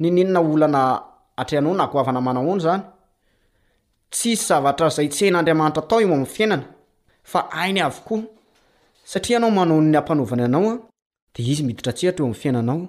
nynenona 0.00 0.40
olana 0.42 1.02
atrehanao 1.36 1.74
nagoavana 1.74 2.20
manaony 2.20 2.60
zany 2.60 2.82
tsysy 4.10 4.46
zavatra 4.48 4.86
zay 4.96 5.08
tsen'andriamanitra 5.14 5.82
atao 5.84 5.98
eo 6.02 6.06
amin'ny 6.08 6.26
fiainana 6.34 6.64
fa 7.30 7.40
ainy 7.62 7.80
avokoa 7.86 8.20
satria 9.10 9.34
ianao 9.36 9.50
manao 9.58 9.80
ny 9.82 9.96
ham-panaovana 9.98 10.42
ianaoa 10.44 10.74
de 11.34 11.40
izyidia 11.42 12.12
aeoam'yiainanaoy 12.12 12.86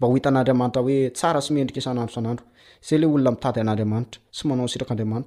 batan'andriamanitra 0.00 0.82
hoe 0.86 0.98
tsara 1.16 1.40
sy 1.44 1.50
mendrika 1.56 1.80
sanandroaandro 1.86 2.44
ay 2.90 2.96
le 3.00 3.06
olona 3.14 3.30
mitady 3.34 3.58
an'anriamanitra 3.60 4.20
sy 4.36 4.42
manaoitraaradaatraiyahlalanae 4.48 5.24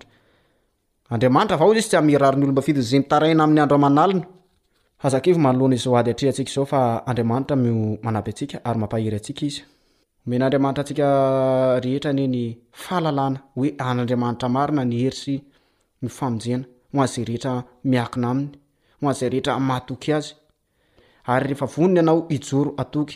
aandriamanitra 13.87 14.47
maina 14.57 14.83
ny 14.89 14.95
heisy 15.03 15.35
y 16.01 16.07
faena 16.17 16.63
azzay 17.03 17.23
reetra 17.29 17.51
miaina 17.91 18.27
aminy 18.31 18.49
o 19.03 19.09
azzay 19.11 19.29
rehetra 19.33 19.53
matoky 19.69 20.11
azy 20.17 20.29
ary 21.31 21.45
rehefa 21.49 21.65
vonny 21.75 21.97
anao 22.03 22.19
ijoro 22.37 22.71
atoky 22.83 23.15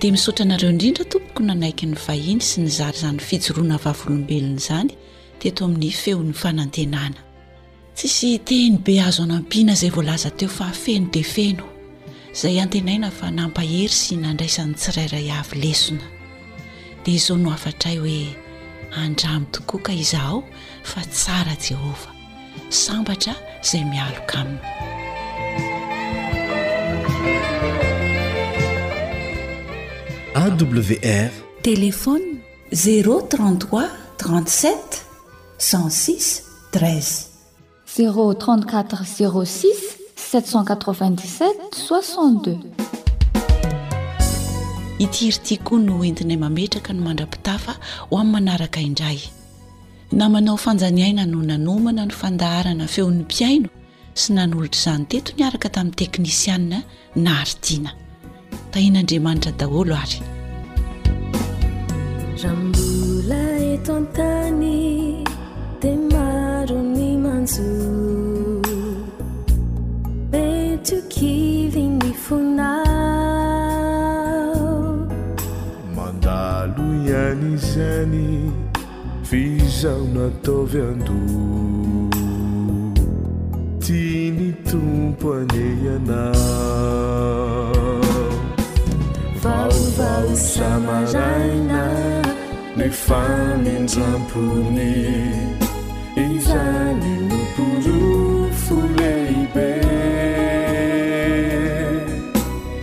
dia 0.00 0.10
misotra 0.12 0.44
anareo 0.44 0.70
indrindra 0.72 1.04
tompoko 1.04 1.42
nanaiky 1.44 1.84
ny 1.90 1.96
vahiny 2.00 2.40
sy 2.40 2.62
ny 2.64 2.70
zary 2.72 2.96
izany 2.96 3.20
fijoroana 3.20 3.76
vavyolombelona 3.82 4.56
izany 4.56 4.88
teto 5.42 5.66
amin'ny 5.68 5.90
feon'ny 6.00 6.32
fanantenana 6.42 7.20
tsisy 7.92 8.40
teny 8.48 8.78
be 8.86 8.94
azo 9.08 9.26
anampiana 9.28 9.76
izay 9.76 9.92
voalaza 9.96 10.32
teo 10.40 10.48
fa 10.56 10.70
feno 10.82 11.12
dia 11.12 11.26
feno 11.34 11.66
izay 12.32 12.56
antenaina 12.64 13.10
fa 13.18 13.28
nampahery 13.36 13.92
sy 14.00 14.16
nandraisan'ny 14.24 14.72
tsirairay 14.80 15.28
avy 15.38 15.60
lesona 15.66 16.08
dia 17.04 17.16
izao 17.20 17.36
no 17.44 17.52
afatra 17.52 17.92
ay 17.92 17.98
hoe 18.04 18.22
andrami 19.04 19.52
tokoa 19.54 19.82
ka 19.86 19.92
izaao 20.04 20.40
fa 20.92 21.04
tsara 21.12 21.54
jehovah 21.60 22.08
sambatra 22.84 23.36
izay 23.60 23.84
mialoka 23.92 24.40
aminy 24.44 24.88
awr 30.40 31.30
telefony 31.62 32.40
033-37 32.72 32.76
6 35.58 36.30
3 36.70 37.02
034 38.38 38.84
06 39.44 39.66
77 40.16 41.54
62 41.72 42.58
itihirityk 45.04 45.60
koa 45.68 45.78
no 45.86 45.96
entinay 46.08 46.36
mametraka 46.44 46.90
no 46.96 47.02
mandrapitafa 47.08 47.72
ho 47.72 47.78
amin'ny 48.18 48.32
manaraka 48.34 48.80
indray 48.88 49.20
namanao 50.20 50.56
fanjaniaina 50.64 51.24
no 51.32 51.40
nanomana 51.50 52.02
no 52.08 52.14
fandaharana 52.20 52.86
feon'ny 52.94 53.20
mpiaino 53.26 53.68
sy 54.20 54.28
nanolotr' 54.38 54.78
izany 54.80 55.04
teto 55.12 55.30
ny 55.36 55.42
araka 55.48 55.68
tamin'ny 55.74 55.96
teknisiana 56.00 56.78
naharitiana 57.26 57.90
tahinandriamanitra 58.72 59.52
daholo 59.60 59.92
ary 60.02 60.18
ra 62.42 62.50
mbola 62.66 63.40
eto 63.72 63.90
an-tany 64.00 64.80
di 65.82 65.92
maro 66.12 66.78
ny 66.94 67.10
manjo 67.24 67.68
mety 70.32 70.92
okivy 71.00 71.84
ny 71.98 72.10
fonao 72.24 74.74
mandalo 75.96 76.86
ihany 77.06 77.50
izany 77.58 78.24
vizaonataovy 79.30 80.78
ando 80.90 81.18
tiny 83.84 84.44
tompo 84.70 85.26
ane 85.38 85.64
ianao 85.88 87.89
vaobaosamaraina 89.42 91.84
ne 92.76 92.88
famindrampony 92.90 94.88
izany 96.26 97.10
ni 97.28 97.38
konrofoleibe 97.56 99.68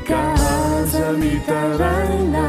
kaza 0.10 1.06
mitaraina 1.22 2.48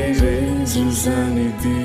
ere 0.00 0.32
nziozany 0.60 1.46
di 1.62 1.78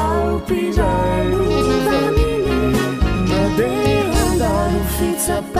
prφ 5.55 5.60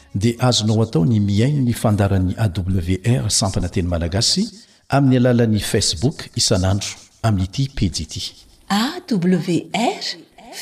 dia 0.15 0.35
azonao 0.39 0.81
atao 0.83 1.05
ny 1.05 1.19
miaino 1.19 1.61
ny 1.61 1.73
fandaran'ny 1.73 2.35
awr 2.37 3.29
sampanateny 3.31 3.87
malagasy 3.87 4.47
amin'ny 4.89 5.17
alalan'ni 5.17 5.59
facebook 5.59 6.27
isan'andro 6.35 6.89
amin'nyity 7.23 7.69
pijiity 7.75 8.21
awr 8.79 10.03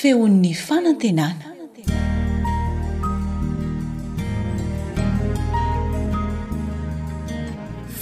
feon''ny 0.01 0.53
fanantenana 0.53 1.47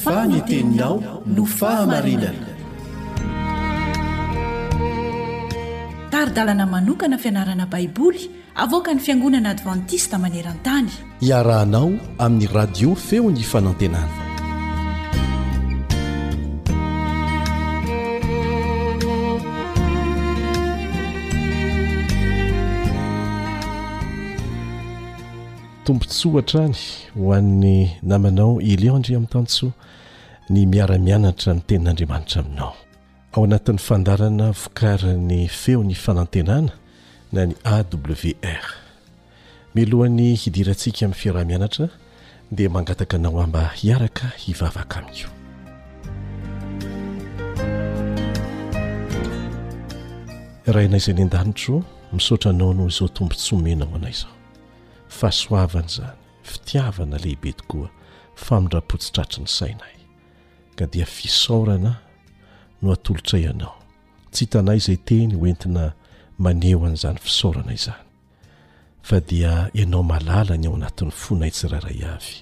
fanteninao 0.03 0.95
no 1.25 1.45
fahamarinana 1.45 2.46
dalana 6.37 6.65
manokana 6.65 7.17
fianarana 7.17 7.65
baiboly 7.65 8.29
avoka 8.55 8.93
ny 8.93 8.99
fiangonana 8.99 9.49
advantista 9.49 10.17
maneran-tany 10.17 10.89
iarahanao 11.21 11.89
amin'ny 12.19 12.47
radio 12.57 12.95
feony 13.07 13.41
fanantenana 13.51 14.17
tombontsoa 25.85 26.39
antrany 26.45 26.79
hoann'ny 27.23 27.77
namanao 28.11 28.53
iliondri 28.73 29.11
amin'n 29.15 29.33
tantsoa 29.35 29.71
ny 30.53 30.59
miaramianatra 30.73 31.49
ny 31.55 31.61
tenin'andriamanitra 31.69 32.39
aminao 32.45 32.73
ao 33.37 33.43
anatin'ny 33.43 33.77
fandarana 33.79 34.47
vokariny 34.51 35.47
feo 35.47 35.83
ny 35.83 35.93
fanantenana 35.93 36.71
na 37.31 37.43
ny 37.45 37.53
awr 37.69 38.63
milohan'ny 39.77 40.27
hidirantsika 40.43 41.01
amin'ny 41.05 41.19
fiaraha-mianatra 41.21 41.87
dia 42.57 42.69
mangataka 42.69 43.17
nao 43.17 43.37
amba 43.45 43.61
hiaraka 43.79 44.25
hivavaka 44.43 44.95
amiko 45.03 45.29
irainay 50.67 50.97
izay 51.01 51.13
ny 51.17 51.23
an-danitro 51.29 51.77
misaotra 52.15 52.51
anao 52.55 52.73
noho 52.73 52.89
izao 52.89 53.09
tombontsy 53.15 53.53
omenao 53.55 53.91
anay 54.01 54.13
izao 54.17 54.33
fahasoavana 55.17 55.85
izany 55.89 56.17
fitiavana 56.43 57.17
lehibe 57.21 57.51
tokoa 57.61 57.89
famindra-potsitratry 58.47 59.39
ny 59.45 59.47
sainay 59.57 59.95
ka 60.75 60.85
dia 60.89 61.05
fisaorana 61.05 62.06
no 62.81 62.89
hatolotra 62.89 63.39
ianao 63.39 63.75
tsy 64.31 64.45
hitanay 64.45 64.77
izay 64.77 64.97
teny 65.05 65.31
hoentina 65.39 65.83
maneho 66.43 66.85
an'izany 66.85 67.19
fisaorana 67.25 67.73
izany 67.73 68.03
fa 69.07 69.19
dia 69.27 69.53
ianao 69.73 70.03
malala 70.11 70.53
ny 70.57 70.67
ao 70.67 70.75
anatin'ny 70.75 71.11
fonaitsiraray 71.21 71.99
avy 72.13 72.33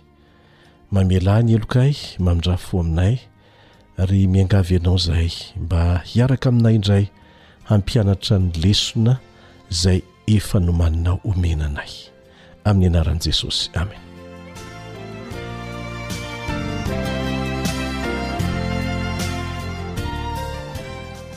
mamala 0.94 1.36
ny 1.44 1.50
helokay 1.56 1.94
mamindra 2.24 2.56
fo 2.66 2.76
aminay 2.84 3.16
ary 4.02 4.20
miangavy 4.34 4.74
ianao 4.78 4.98
izay 5.02 5.30
mba 5.66 5.82
hiaraka 6.12 6.48
aminay 6.50 6.76
indray 6.78 7.06
hampianatra 7.70 8.36
ny 8.44 8.50
lesona 8.64 9.14
izay 9.74 10.00
efa 10.36 10.58
no 10.66 10.72
maninao 10.82 11.18
omenanay 11.30 11.92
amin'ny 12.68 12.88
anaran'i 12.92 13.24
jesosy 13.28 13.66
amen 13.82 14.05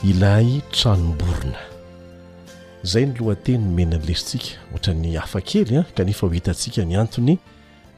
ilay 0.05 0.61
tranomborona 0.71 1.59
izay 2.87 3.07
ny 3.09 3.15
lohateny 3.21 3.59
nomenany 3.65 4.05
lerintsika 4.07 4.57
ohatra 4.71 4.95
ny 4.95 5.17
hafakely 5.19 5.75
a 5.77 5.81
ah, 5.81 5.87
kanefa 5.95 6.27
ho 6.27 6.33
hitantsika 6.33 6.85
ny 6.87 6.95
antony 7.01 7.35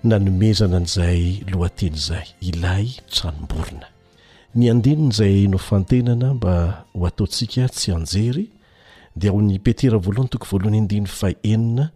nanomezana 0.09 0.81
n'izay 0.81 1.45
lohateny 1.53 1.97
izay 2.01 2.27
ilay 2.51 2.87
tranomborona 3.15 3.87
ny 4.55 4.71
andinina 4.73 5.13
izay 5.13 5.45
no 5.49 5.59
fantenana 5.61 6.33
mba 6.35 6.85
ho 6.97 7.07
ataontsika 7.07 7.69
tsy 7.69 7.93
anjery 7.93 8.49
dia 9.17 9.31
ho 9.31 9.41
ny 9.43 9.59
petera 9.61 9.99
voalohany 9.99 10.31
toko 10.31 10.47
voalohany 10.51 10.79
andininy 10.81 11.07
fa 11.07 11.35
enina 11.45 11.91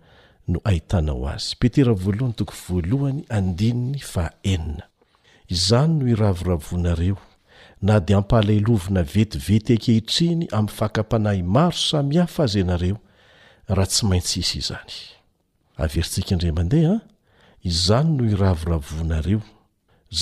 no 0.49 0.61
ahitanao 0.65 1.29
azy 1.33 1.57
petera 1.57 1.95
voalohany 1.97 2.35
toko 2.37 2.53
voalohany 2.69 3.25
andininy 3.29 3.99
fa 4.05 4.31
enina 4.43 4.85
izany 5.49 5.95
no 5.97 6.07
iravoravonareo 6.13 7.17
na 7.85 7.99
de 8.01 8.14
ampalailovona 8.16 9.03
vetivety 9.03 9.74
ankehitriny 9.74 10.49
amin'y 10.59 10.72
fakapana 10.76 11.32
maro 11.57 11.76
samihafa 11.91 12.43
aza 12.45 12.59
ianareo 12.62 12.97
raha 13.76 13.87
tsy 13.93 14.05
maintsy 14.11 14.39
isy 14.43 14.59
izany 14.62 14.95
aeritsika 15.80 16.32
ndra 16.37 16.51
mandehaa 16.59 16.97
ah? 16.97 17.01
zany 17.85 18.11
no 18.16 18.24
iravoravonareo 18.35 19.41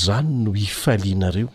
zany 0.03 0.33
no 0.45 0.51
ifalinareo 0.69 1.51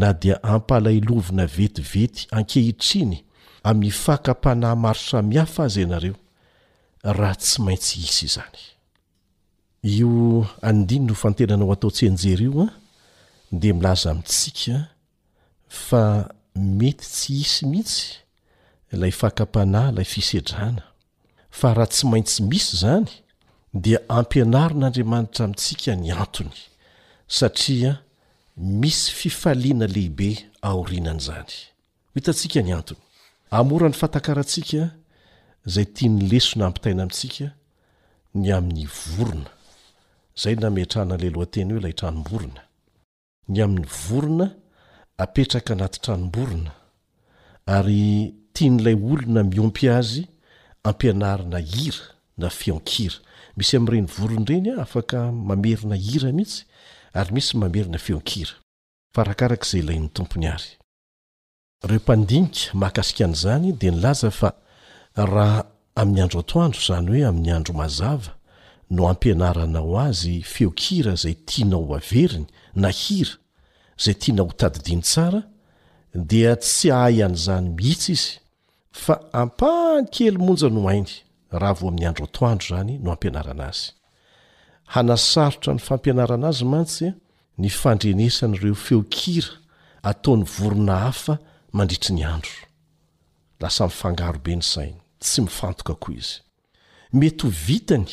na 0.00 0.08
dia 0.20 0.36
ampalailovina 0.54 1.44
vetivety 1.56 2.20
ankehitriny 2.38 3.16
amin'ny 3.68 3.92
fakapanah 4.04 4.72
maro 4.84 5.00
samihafa 5.10 5.60
aza 5.68 5.78
ianareo 5.84 6.16
raha 7.18 7.34
tsy 7.40 7.56
maintsy 7.64 7.94
is 8.00 8.38
zanynnftenana 10.64 11.64
o 11.64 11.70
ataotsy 11.74 12.04
anjer 12.10 12.40
ia 12.46 12.52
ah? 12.64 12.70
de 13.60 13.68
milaza 13.76 14.10
aitsika 14.16 14.72
ah? 14.78 14.84
fa 15.68 16.28
mety 16.54 17.04
tsy 17.06 17.32
hisy 17.34 17.66
mihitsy 17.66 18.06
ilay 18.92 19.10
faka-panahy 19.12 19.92
ilay 19.92 20.04
fisedrana 20.04 20.82
fa 21.50 21.74
raha 21.74 21.86
tsy 21.92 22.06
maintsy 22.06 22.42
misy 22.42 22.76
zany 22.76 23.06
dia 23.74 24.00
ampianarin'andriamanitra 24.08 25.44
amintsika 25.44 25.94
ny 25.96 26.10
antony 26.12 26.56
satria 27.26 28.02
misy 28.56 29.12
fifaliana 29.12 29.86
lehibe 29.86 30.30
aorianana 30.62 31.20
izany 31.20 31.52
ho 32.10 32.14
hitantsika 32.14 32.60
ny 32.62 32.72
antony 32.72 33.00
amora 33.50 33.88
ny 33.88 33.94
fantakarantsika 33.94 34.80
izay 35.66 35.86
tia 35.94 36.08
ny 36.10 36.28
leso 36.30 36.58
na 36.58 36.66
ampitaina 36.66 37.02
amintsika 37.02 37.46
ny 38.34 38.48
amin'ny 38.56 38.86
vorona 39.16 39.50
izay 40.36 40.56
nameatrananlelohateny 40.56 41.72
hoe 41.72 41.80
ilay 41.80 41.92
tranomborona 42.00 42.62
ny 43.48 43.58
amin'ny 43.64 43.86
vorona 44.06 44.46
apetraka 45.22 45.72
anaty 45.74 45.98
tranom-borona 46.02 46.72
ary 47.76 48.34
tia 48.54 48.70
n'lay 48.72 48.94
olona 49.10 49.42
miompy 49.52 49.86
azy 49.98 50.22
ampianarana 50.88 51.58
hira 51.72 51.98
na 52.40 52.48
feonkira 52.58 53.14
misy 53.56 53.72
am'ireny 53.76 54.06
vorony 54.16 54.44
renya 54.48 54.72
afaka 54.84 55.18
mamerina 55.48 55.96
hira 56.06 56.30
mihitsy 56.36 56.60
ary 57.14 57.38
isyaeria 57.38 57.84
amy 66.02 66.20
andro 66.24 66.38
atoandro 66.44 66.80
zany 66.86 67.08
oe 67.14 67.22
amin'ny 67.30 67.52
andro 67.56 67.72
mazava 67.80 68.32
no 68.94 69.02
ampianaranao 69.12 69.94
azy 70.06 70.36
feokira 70.52 71.12
zay 71.22 71.34
tianao 71.48 71.94
averiny 72.00 72.46
na 72.82 72.88
hira 73.02 73.32
zay 73.98 74.14
tya 74.14 74.32
na 74.34 74.42
hotadidiny 74.42 75.02
tsara 75.02 75.42
dia 76.30 76.52
tsy 76.60 76.88
ahay 76.98 77.16
ian' 77.20 77.34
izany 77.38 77.68
mihitsy 77.76 78.12
izy 78.16 78.30
fa 79.02 79.14
ampahany 79.42 80.06
kely 80.14 80.38
monja 80.38 80.68
no 80.72 80.82
ainy 80.92 81.10
raha 81.58 81.74
vao 81.78 81.88
amin'ny 81.90 82.06
andro 82.08 82.24
atoandro 82.28 82.66
zany 82.76 82.94
no 83.04 83.08
ampianarana 83.14 83.64
azy 83.70 83.84
hanasarotra 84.94 85.70
ny 85.76 85.80
fampianarana 85.88 86.46
azy 86.52 86.64
mantsya 86.74 87.10
ny 87.60 87.68
fandrenesan'ireo 87.80 88.76
feokira 88.86 89.50
ataon'ny 90.10 90.44
vorona 90.56 90.94
hafa 91.06 91.34
mandritry 91.76 92.12
ny 92.16 92.24
andro 92.34 92.56
lasa 93.60 93.82
mifangarobe 93.90 94.52
ny 94.58 94.64
sainy 94.72 94.98
tsy 95.22 95.38
mifantoka 95.46 95.94
koa 96.02 96.14
izy 96.20 96.34
mety 97.18 97.42
ho 97.46 97.50
vitany 97.66 98.12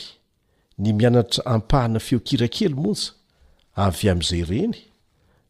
ny 0.81 0.89
mianatra 0.97 1.45
ampahana 1.55 1.99
feokira 2.07 2.47
kely 2.57 2.75
monja 2.83 3.11
avy 3.85 4.09
amn'izay 4.09 4.43
reny 4.49 4.77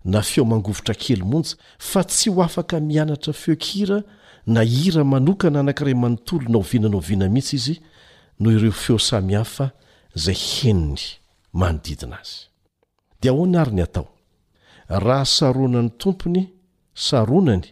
na 0.06 0.22
feo 0.22 0.46
mangovotra 0.46 0.94
kely 0.94 1.24
monja 1.26 1.56
fa 1.82 2.04
tsy 2.06 2.30
ho 2.30 2.44
afaka 2.44 2.80
mianatra 2.80 3.34
feokira 3.34 4.04
na 4.48 4.62
hira 4.64 5.04
manokana 5.04 5.60
anankiray 5.60 5.94
manontolonao 5.94 6.62
vina 6.70 6.90
nao 6.90 7.00
viana 7.00 7.30
mihitsy 7.30 7.56
izy 7.56 7.76
noho 8.40 8.58
ireo 8.58 8.72
feo 8.72 9.00
samihafa 9.00 9.72
zay 10.16 10.36
heniny 10.38 11.02
manodidina 11.54 12.20
azy 12.22 12.46
dia 13.22 13.32
aoanari 13.32 13.72
ny 13.72 13.82
atao 13.82 14.08
raha 14.90 15.26
saronan'ny 15.26 15.90
tompony 15.98 16.50
saronany 16.94 17.64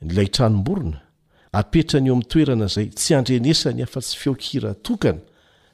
lay 0.00 0.24
itranomborona 0.28 1.00
apetrany 1.52 2.06
eo 2.08 2.12
amin'ny 2.14 2.28
toerana 2.28 2.66
zay 2.68 2.86
tsy 2.86 3.14
andrenesany 3.14 3.82
afa-tsy 3.82 4.16
feokira 4.18 4.74
tokana 4.74 5.20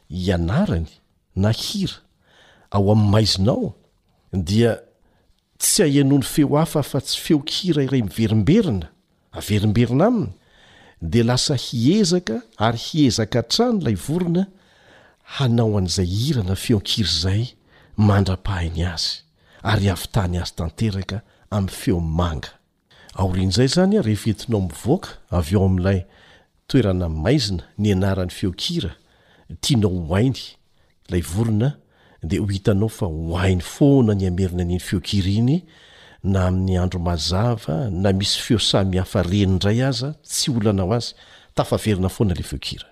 hianarany 0.09 0.89
na 1.37 1.51
hira 1.51 1.99
ao 2.71 2.93
amin'ny 2.93 3.11
maizinao 3.11 3.75
dia 4.33 4.79
tsy 5.59 5.83
aianoany 5.83 6.25
feo 6.25 6.57
hafa 6.57 6.83
fa 6.87 7.01
tsy 7.03 7.19
feonkira 7.25 7.83
iray 7.87 8.03
miverimberina 8.07 8.89
averimberina 9.39 10.05
aminy 10.11 10.31
dia 11.11 11.25
lasa 11.25 11.55
hiezaka 11.67 12.37
ary 12.67 12.79
hiezaka 12.87 13.41
trany 13.51 13.79
ilay 13.83 13.97
vorona 14.07 14.45
hanao 15.37 15.73
an'izay 15.79 16.11
hirana 16.19 16.55
feokiry 16.65 17.11
zay 17.23 17.43
mandra-pahiny 18.09 18.85
azy 18.93 19.11
ary 19.73 19.91
avy 19.95 20.07
tany 20.15 20.39
azy 20.43 20.55
tanteraka 20.61 21.17
amin'ny 21.55 21.77
feo 21.81 21.99
manga 22.21 22.53
aorian' 23.19 23.51
izay 23.53 23.69
zany 23.77 23.99
a 23.99 24.03
rehefentinao 24.07 24.63
mivoaka 24.69 25.11
avy 25.39 25.57
eo 25.59 25.65
amin'ilay 25.67 26.01
toerana 26.69 27.09
maizina 27.25 27.65
ny 27.83 27.93
anaran'ny 27.97 28.35
feonkira 28.39 28.93
tianao 29.61 29.91
hohainy 29.99 30.43
ilay 31.09 31.23
vorona 31.35 31.75
dia 32.23 32.41
ho 32.43 32.47
hitanao 32.47 32.89
fa 32.89 33.07
hohainy 33.07 33.63
foana 33.63 34.15
ny 34.15 34.27
amerina 34.27 34.63
aniny 34.63 34.81
feokiriny 34.81 35.63
na 36.23 36.47
amin'ny 36.47 36.79
andromazava 36.79 37.91
na 37.91 38.13
misy 38.13 38.39
feosamihafareny 38.43 39.43
indray 39.47 39.83
aza 39.85 40.15
tsy 40.23 40.51
olanao 40.51 40.93
azy 40.93 41.15
tafaverina 41.55 42.09
foana 42.09 42.35
la 42.35 42.43
feokira 42.43 42.89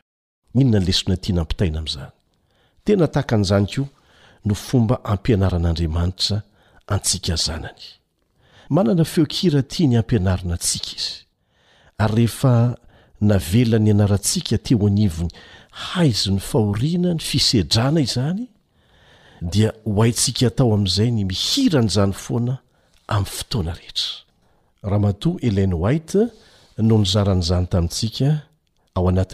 inona 0.54 0.78
ny 0.80 0.86
lesona 0.86 1.16
tia 1.16 1.34
na 1.34 1.40
ampitaina 1.40 1.78
amin'izany 1.78 2.12
tena 2.84 3.06
tahaka 3.08 3.36
n'izany 3.36 3.66
koa 3.76 3.86
no 4.46 4.54
fomba 4.54 4.94
ampianaran'andriamanitra 5.12 6.36
antsika 6.94 7.36
zanany 7.36 7.82
manana 8.68 9.04
feokira 9.04 9.62
tia 9.62 9.86
ny 9.90 9.96
ampianarina 9.98 10.54
antsika 10.54 10.92
izy 10.98 11.12
ary 11.98 12.14
rehefa 12.14 12.78
navelany 13.20 13.90
anarantsika 13.90 14.58
te 14.58 14.74
ho 14.74 14.86
anivony 14.86 15.32
haizo 15.70 16.30
ny 16.30 16.38
fahoriana 16.38 17.10
ny 17.14 17.18
fisedrana 17.20 18.00
izany 18.00 18.46
dia 19.40 19.72
hoaintsika 19.84 20.46
atao 20.46 20.74
amin'izay 20.74 21.10
ny 21.10 21.24
mihira 21.26 21.80
nyzany 21.82 22.12
foana 22.12 22.54
am'ytoana 23.08 23.74
eheaaha 23.88 25.12
ela 25.42 25.96
no 26.88 26.98
nzaranzanytainikaao 26.98 28.40
nomn'la 28.96 29.24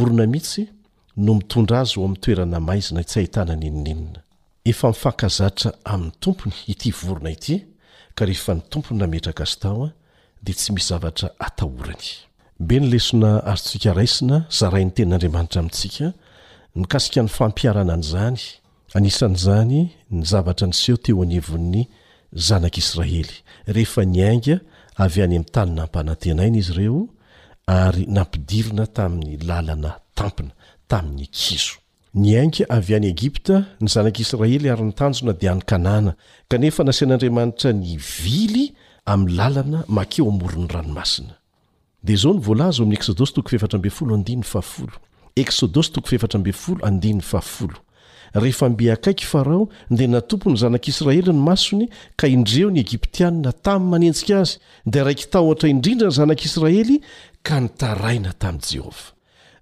orona 0.00 0.38
ihisnoaoamoea 0.48 2.88
e 3.14 3.26
mifakazatra 4.66 5.70
amin'ny 5.84 6.10
tompony 6.24 6.56
ity 6.72 6.90
vorona 7.02 7.30
iy 7.30 7.56
kaehefa 8.14 8.54
ny 8.54 8.60
tomponynaeraka 8.70 9.46
ztaoa 9.46 9.90
de 10.42 10.52
tsy 10.52 10.72
mizavatra 10.72 11.28
atorany 11.38 12.14
be 12.60 12.80
nylesona 12.80 13.30
azotsika 13.50 13.92
raisina 13.96 14.36
zarain'ny 14.58 14.90
tenin'andriamanitra 14.96 15.60
amintsika 15.62 16.06
nikasika 16.80 17.20
ny 17.24 17.30
fampiarana 17.36 17.92
an'izany 17.96 18.40
anisan'izany 18.96 19.74
ny 20.16 20.20
zavatra 20.30 20.66
nyseho 20.70 20.96
teo 21.04 21.22
anevon'ny 21.24 21.78
zanak'israely 22.46 23.30
rehefa 23.74 24.02
nyainga 24.14 24.56
avy 25.04 25.20
any 25.24 25.36
amin'ny 25.36 25.48
tanina 25.56 25.82
mpanantenaina 25.88 26.58
izy 26.62 26.72
ireo 26.74 27.00
ary 27.66 28.04
nampidirina 28.16 28.84
tamin'ny 28.96 29.32
lalana 29.48 29.90
tampina 30.18 30.52
tamin'ny 30.90 31.26
kizo 31.36 31.74
ny 32.14 32.28
ainga 32.40 32.64
avy 32.76 32.92
any 33.00 33.08
egipta 33.14 33.56
ny 33.80 33.88
zanak'israely 33.94 34.68
ary 34.72 34.82
nitanjona 34.84 35.32
dia 35.40 35.52
nykanana 35.58 36.12
kanefa 36.52 36.84
nasin'andriamanitra 36.88 37.70
ny 37.82 37.96
vily 38.22 38.64
amin'ny 39.12 39.36
lalana 39.38 39.78
makeo 39.96 40.28
amoron'ny 40.32 40.68
ranomasina 40.74 41.39
rehefambi 48.32 48.90
akaiky 48.90 49.24
farao 49.26 49.68
dia 49.90 50.06
natompony 50.08 50.56
zanak'israely 50.56 51.20
ny 51.32 51.40
masony 51.40 51.88
ka 52.16 52.28
indreo 52.28 52.70
ny 52.70 52.78
egiptianna 52.80 53.50
tamy'ny 53.52 53.90
manenjika 53.90 54.38
azy 54.40 54.58
dia 54.86 55.02
raiky 55.04 55.26
taotra 55.30 55.68
indrindra 55.68 56.06
ny 56.08 56.14
zanak'israely 56.14 57.00
ka 57.42 57.60
nitaraina 57.60 58.30
tamn'i 58.32 58.62
jehovah 58.70 59.10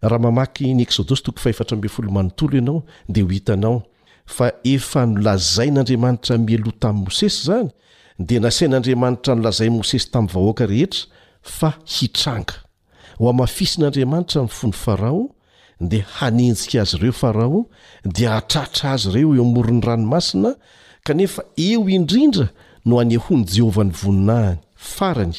raha 0.02 0.18
mamaky 0.22 0.74
ny 0.74 0.82
ekodosy 0.82 1.22
t 1.22 2.04
manotolo 2.10 2.58
anao 2.58 2.82
dia 3.08 3.22
ho 3.24 3.28
hitanao 3.30 3.82
fa 4.26 4.52
efa 4.64 5.06
nolazai 5.06 5.70
n'andriamanitra 5.70 6.36
mialo 6.38 6.70
tamn' 6.78 7.04
mosesy 7.04 7.46
zany 7.46 7.70
dia 8.18 8.40
nasain'andriamanitra 8.40 9.34
nolazai 9.34 9.70
mosesy 9.70 10.10
tami'ny 10.10 10.32
vahoaka 10.32 10.66
rehetra 10.66 11.08
fa 11.42 11.74
hitranga 11.86 12.54
ho 13.18 13.28
amafisin'andriamanitra 13.30 14.42
nyfony 14.46 14.72
farao 14.72 15.34
de 15.80 15.98
hanenjika 16.16 16.82
azy 16.82 16.96
reo 17.02 17.12
farao 17.12 17.68
de 18.04 18.26
atratra 18.28 18.92
azy 18.92 19.10
ireo 19.10 19.34
eomoron'ny 19.36 19.80
ranomasina 19.82 20.54
kanefa 21.04 21.42
eo 21.56 21.88
indrindra 21.88 22.48
no 22.84 22.98
anyahony 23.00 23.44
jehovany 23.46 23.90
voninahany 23.90 24.58
farany 24.74 25.34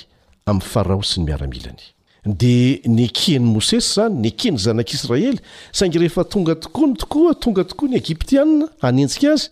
amn'ny 0.46 0.66
farao 0.72 1.04
sy 1.04 1.20
ny 1.22 1.26
miaraiany 1.26 1.84
de 2.26 2.82
neken'y 2.86 3.40
mosesy 3.40 3.94
zany 3.94 4.28
nkeny 4.30 4.58
zanak'israely 4.58 5.40
saingy 5.72 6.00
rehefa 6.00 6.24
tonga 6.24 6.56
tokoany 6.56 6.94
tokoatonga 7.00 7.64
tokoa 7.64 7.90
ny 7.90 7.96
egiptianna 7.98 8.68
anenjika 8.84 9.32
azy 9.36 9.48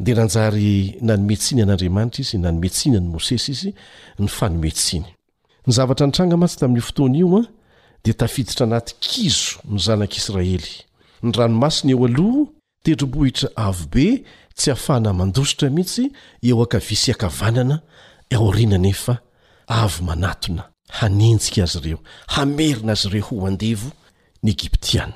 de 0.00 0.12
ajy 0.20 0.98
nanometsinyn'aamata 1.00 2.20
izy 2.22 2.36
naomesinyany 2.38 3.08
mosesy 3.08 3.52
izy 3.52 3.70
ny 4.18 4.28
fanomesiny 4.28 5.04
nyzavatra 5.66 6.06
nytranamatsy 6.10 6.58
tamin'ny 6.58 6.80
fotoany 6.82 7.18
io 7.22 7.28
a 7.36 7.40
ah, 7.40 7.46
dia 8.04 8.14
tafiditra 8.18 8.64
anaty 8.66 8.94
kizo 9.00 9.60
ny 9.70 9.78
zanak'israely 9.78 10.72
ny 11.22 11.32
ranomasina 11.36 11.92
eo 11.94 12.06
aloha 12.06 12.50
tetrombohitra 12.84 13.48
avobe 13.56 14.06
tsy 14.58 14.70
afahana 14.74 15.12
mandositra 15.12 15.70
mihitsy 15.70 16.04
eo 16.46 16.62
akavisy 16.62 17.12
akavanana 17.14 17.76
aoriana 18.36 18.78
nefa 18.86 19.14
avo 19.82 19.98
manatona 20.08 20.62
hanenjika 20.98 21.62
azy 21.64 21.76
ireo 21.80 21.98
hamerina 22.34 22.92
azy 22.92 23.08
reho 23.14 23.46
andevo 23.46 23.90
ny 24.42 24.50
egiptiaa 24.50 25.12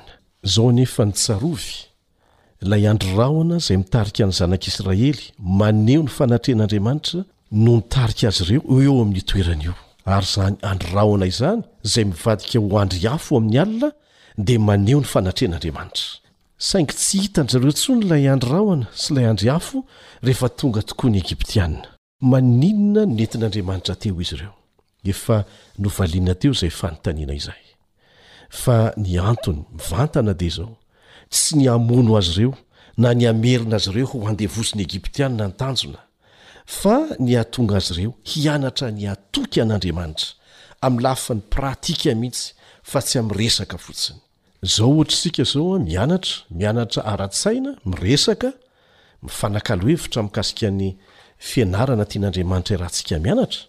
zao 0.53 0.71
nefa 0.71 1.05
nytsarovy 1.05 1.71
lay 2.61 2.87
androrahona 2.89 3.59
zay 3.59 3.77
mitarika 3.77 4.23
ny 4.25 4.31
zanak'israely 4.31 5.23
maneo 5.37 6.01
ny 6.03 6.09
fanatrehn'andriamanitra 6.17 7.21
no 7.51 7.75
nitarika 7.75 8.27
azy 8.31 8.41
ireo 8.47 8.63
eo 8.83 8.95
amin'ny 9.01 9.21
toeranaio 9.27 9.73
ary 10.07 10.25
zany 10.25 10.57
androrahona 10.61 11.25
izany 11.25 11.61
izay 11.85 12.05
mivadika 12.05 12.59
ho 12.59 12.77
andry 12.79 12.99
hafo 13.09 13.37
amin'ny 13.37 13.59
alina 13.61 13.91
dia 14.47 14.59
maneho 14.69 14.99
ny 15.01 15.07
fanatrehan'andriamanitra 15.13 16.07
saingy 16.67 16.93
tsy 16.93 17.17
hitan' 17.23 17.49
zareo 17.51 17.71
tsoa 17.77 17.95
ny 17.97 18.05
lay 18.11 18.23
androrahona 18.33 18.85
sy 19.01 19.09
lay 19.15 19.25
andryhafo 19.31 19.77
rehefa 20.25 20.49
tonga 20.59 20.81
tokoa 20.87 21.09
ny 21.11 21.17
egiptianina 21.23 21.85
maninona 22.33 23.03
nonentin'andriamanitra 23.07 23.95
teo 24.01 24.21
izy 24.23 24.35
ireo 24.35 24.55
efa 25.13 25.37
novalina 25.83 26.33
teo 26.41 26.51
izay 26.57 26.71
fanontaniana 26.79 27.33
izahy 27.41 27.65
fa 28.61 28.77
ny 29.03 29.19
antony 29.29 29.61
mivantana 29.77 30.33
dea 30.39 30.47
izao 30.51 30.73
tsy 31.33 31.51
ny 31.59 31.65
amono 31.75 32.11
azy 32.19 32.33
ireo 32.39 32.53
na 33.01 33.09
ny 33.17 33.23
amerina 33.33 33.75
azy 33.79 33.89
ireo 33.91 34.07
ho 34.11 34.17
andevoziny 34.29 34.81
egiptianina 34.87 35.43
nytanjona 35.51 36.01
fa 36.75 37.07
ny 37.19 37.37
atonga 37.39 37.75
azy 37.79 37.93
ireo 37.95 38.11
hianatra 38.33 38.91
ny 38.91 39.07
atoka 39.07 39.61
an'andriamanitra 39.63 40.35
amin'ny 40.83 41.03
lafi 41.05 41.31
n'ny 41.33 41.43
pratika 41.53 42.11
mihitsy 42.15 42.53
fa 42.83 42.99
tsy 43.01 43.21
mi 43.23 43.33
resaka 43.39 43.77
fotsiny 43.79 44.19
zao 44.63 44.91
ohatra 44.91 45.15
isika 45.15 45.43
zaoa 45.43 45.79
mianatra 45.79 46.35
mianatra 46.49 47.05
aratsaina 47.13 47.71
miresaka 47.85 48.51
mifanakalohevitra 49.23 50.23
mikasika 50.27 50.67
n'ny 50.69 50.91
fianarana 51.39 52.05
tian'andriamanitra 52.05 52.77
rahantsika 52.83 53.15
mianatra 53.23 53.61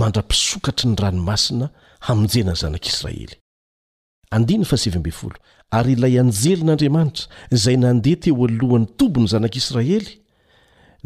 mandra-pisokatry 0.00 0.86
ny 0.90 0.96
ranomasina 1.02 1.66
hamonjenany 2.06 2.56
zanak'israely 2.56 3.36
ary 5.76 5.92
ilay 5.96 6.14
anjelin'andriamanitra 6.22 7.24
izay 7.56 7.76
nandeha 7.84 8.16
teo 8.24 8.36
alohany 8.46 8.86
tombo 8.98 9.18
ny 9.22 9.28
zanak'israely 9.34 10.12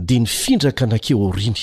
dia 0.06 0.20
nifindra 0.24 0.70
ka 0.78 0.84
nakeo 0.92 1.18
ooriany 1.26 1.62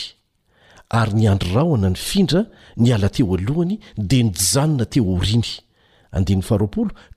ary 0.99 1.14
nyandro 1.22 1.49
rahona 1.57 1.88
ny 1.89 1.95
findra 2.09 2.41
ny 2.84 2.89
ala 2.95 3.09
teo 3.16 3.28
alohany 3.38 3.76
dia 4.09 4.24
nijanona 4.28 4.86
teo 4.93 5.05
oriany 5.18 5.51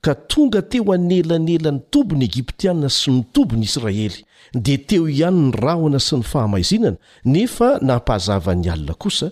ka 0.01 0.15
tonga 0.15 0.61
teo 0.61 0.93
anelanela 0.93 1.71
ny 1.71 1.81
tombony 1.91 2.23
egiptianna 2.29 2.89
sy 2.89 3.11
nitombo 3.11 3.55
ny 3.59 3.63
israely 3.67 4.23
dia 4.53 4.77
teo 4.77 5.07
ihany 5.09 5.49
ny 5.49 5.51
rahona 5.59 5.99
sy 5.99 6.15
ny 6.15 6.23
fahamaizinana 6.23 6.97
nefa 7.25 7.69
nampahazavany 7.81 8.69
alina 8.69 8.93
kosa 8.93 9.27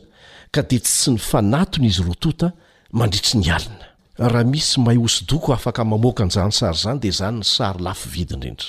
ka 0.51 0.61
dia 0.61 0.79
tsy 0.79 0.91
sy 1.01 1.11
ny 1.13 1.17
fanatony 1.19 1.87
izy 1.87 2.03
rotota 2.09 2.51
mandritry 2.91 3.39
ny 3.39 3.49
alina 3.57 3.87
raha 4.17 4.43
misy 4.51 4.79
mahay 4.79 4.97
hosodoko 4.99 5.53
afaka 5.53 5.81
mamoaka 5.85 6.23
nyizany 6.27 6.51
sary 6.51 6.75
izany 6.83 6.99
dia 6.99 7.11
zany 7.19 7.37
ny 7.39 7.45
sary 7.55 7.79
laf 7.87 7.99
vidindrindra 8.13 8.67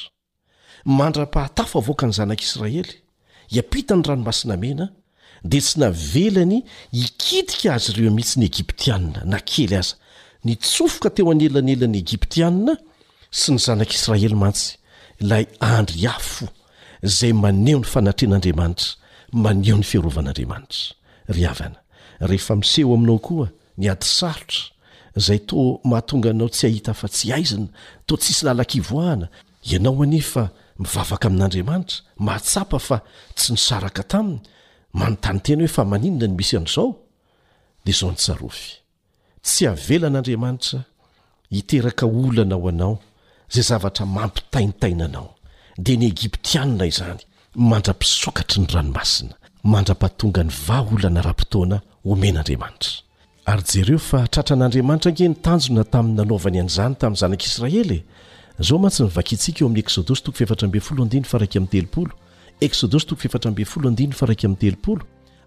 mandra-pahatafo 0.99 1.77
avoaka 1.83 2.07
ny 2.07 2.13
zanak'israely 2.19 2.95
hiapita 3.53 3.97
ny 3.99 4.03
ranomasinamena 4.07 4.93
dia 5.43 5.61
tsy 5.61 5.81
navelany 5.81 6.63
hikitika 6.95 7.75
azy 7.75 7.91
ireo 7.93 8.11
mihitsy 8.15 8.37
ny 8.41 8.47
egiptianina 8.47 9.21
na 9.27 9.39
kely 9.43 9.75
aza 9.83 9.97
ny 10.45 10.53
tsofoka 10.61 11.09
teo 11.11 11.31
any 11.33 11.45
elan' 11.49 11.71
elan'y 11.73 12.01
egiptianina 12.05 12.75
sy 13.41 13.55
ny 13.55 13.59
zanak'israely 13.67 14.35
mantsy 14.43 14.77
ilay 15.23 15.45
andry 15.75 16.05
afo 16.15 16.45
zay 17.17 17.33
maneho 17.45 17.79
ny 17.81 17.87
fanatren'andriamantra 17.93 18.89
maneho 19.45 19.77
ny 19.81 19.85
firovan'aramtrarynarehefa 19.91 22.53
miseho 22.61 22.91
aminao 22.97 23.19
koa 23.27 23.49
ny 23.81 23.87
ady 23.93 24.05
sarotra 24.19 24.61
zay 25.27 25.39
toa 25.49 25.73
mahatonga 25.91 26.29
anao 26.37 26.49
tsy 26.55 26.65
ahita 26.69 26.93
fa 27.01 27.07
tsy 27.15 27.29
aizana 27.37 27.69
to 28.07 28.15
tsisy 28.21 28.43
lalakivoahana 28.47 29.27
ianao 29.71 29.97
anefa 30.07 30.43
mivavaka 30.81 31.27
amin'andriamanitra 31.33 31.99
mahatsapa 32.27 32.79
fa 32.89 32.97
tsy 33.37 33.49
nysaraka 33.57 34.03
taminy 34.13 34.39
manontany 34.99 35.41
tena 35.45 35.63
hoe 35.65 35.73
fa 35.77 35.83
maninona 35.93 36.27
ny 36.29 36.35
misy 36.39 36.55
an'izao 36.61 36.87
dia 37.85 37.95
zao 38.01 38.11
nytsarofy 38.13 38.67
tsy 39.45 39.63
havelan'andriamanitra 39.71 40.79
hiteraka 41.55 42.07
olana 42.07 42.55
ao 42.55 42.69
anao 42.73 42.97
izay 43.51 43.65
zavatra 43.71 44.05
mampitaintaina 44.17 45.05
anao 45.09 45.31
dia 45.85 45.97
ny 46.01 46.07
egiptianna 46.15 46.85
izany 46.93 47.21
mandra-pisokatry 47.71 48.59
ny 48.63 48.69
ranomasina 48.75 49.35
mandra-pahatonga 49.73 50.43
ny 50.49 50.53
va 50.67 50.79
olana 50.93 51.21
rahampotoana 51.27 51.77
omen'andriamanitra 52.13 52.93
ary 53.51 53.63
jareo 53.73 53.99
fa 54.09 54.21
tratran'andriamanitra 54.35 55.09
anke 55.13 55.29
nitanjona 55.29 55.85
tamin'ny 55.93 56.17
nanaovany 56.21 56.59
an'izany 56.63 56.95
tamin'ny 57.01 57.21
zanak'israely 57.23 57.99
izao 58.63 58.79
mantsyny 58.85 59.11
vakaintsika 59.19 59.59
eo 59.63 59.69
ai'ny 59.69 59.83
eksôdosy 59.85 60.21
toko 60.25 60.37
fefatra 60.41 60.65
mbey 60.69 60.83
folo 60.87 61.01
andinyny 61.05 61.29
faraiky 61.33 61.57
amin'ny 61.61 61.73
telopolo 61.75 62.13
eksodosy 62.67 63.07
toko 63.09 63.21
fefatra 63.25 63.49
mbe 63.53 63.63
folo 63.73 63.87
andinn 63.93 64.13
faraiky 64.21 64.45
amin'ny 64.49 64.61
telopolo 64.65 65.03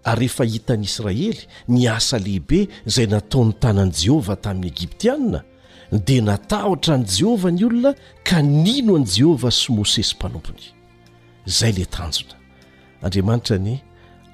ary 0.08 0.20
rehefa 0.24 0.44
hitan'i 0.44 0.84
israely 0.88 1.44
ny 1.74 1.84
asa 1.96 2.18
lehibe 2.18 2.66
izay 2.86 3.06
nataony 3.12 3.52
tanan'i 3.62 3.94
jehova 4.04 4.36
tamin'y 4.44 4.70
egiptianina 4.72 5.40
dia 6.06 6.22
natahotra 6.28 6.94
an'i 6.96 7.10
jehovah 7.18 7.52
ny 7.58 7.64
olona 7.68 7.92
ka 8.28 8.38
nino 8.42 8.96
an'i 9.00 9.12
jehova 9.18 9.52
sy 9.60 9.74
môse 9.76 10.04
sy 10.04 10.16
mpanompony 10.18 10.66
izay 11.50 11.72
lay 11.78 11.88
tanjona 11.96 12.36
andriamanitra 13.04 13.60
ny 13.68 13.74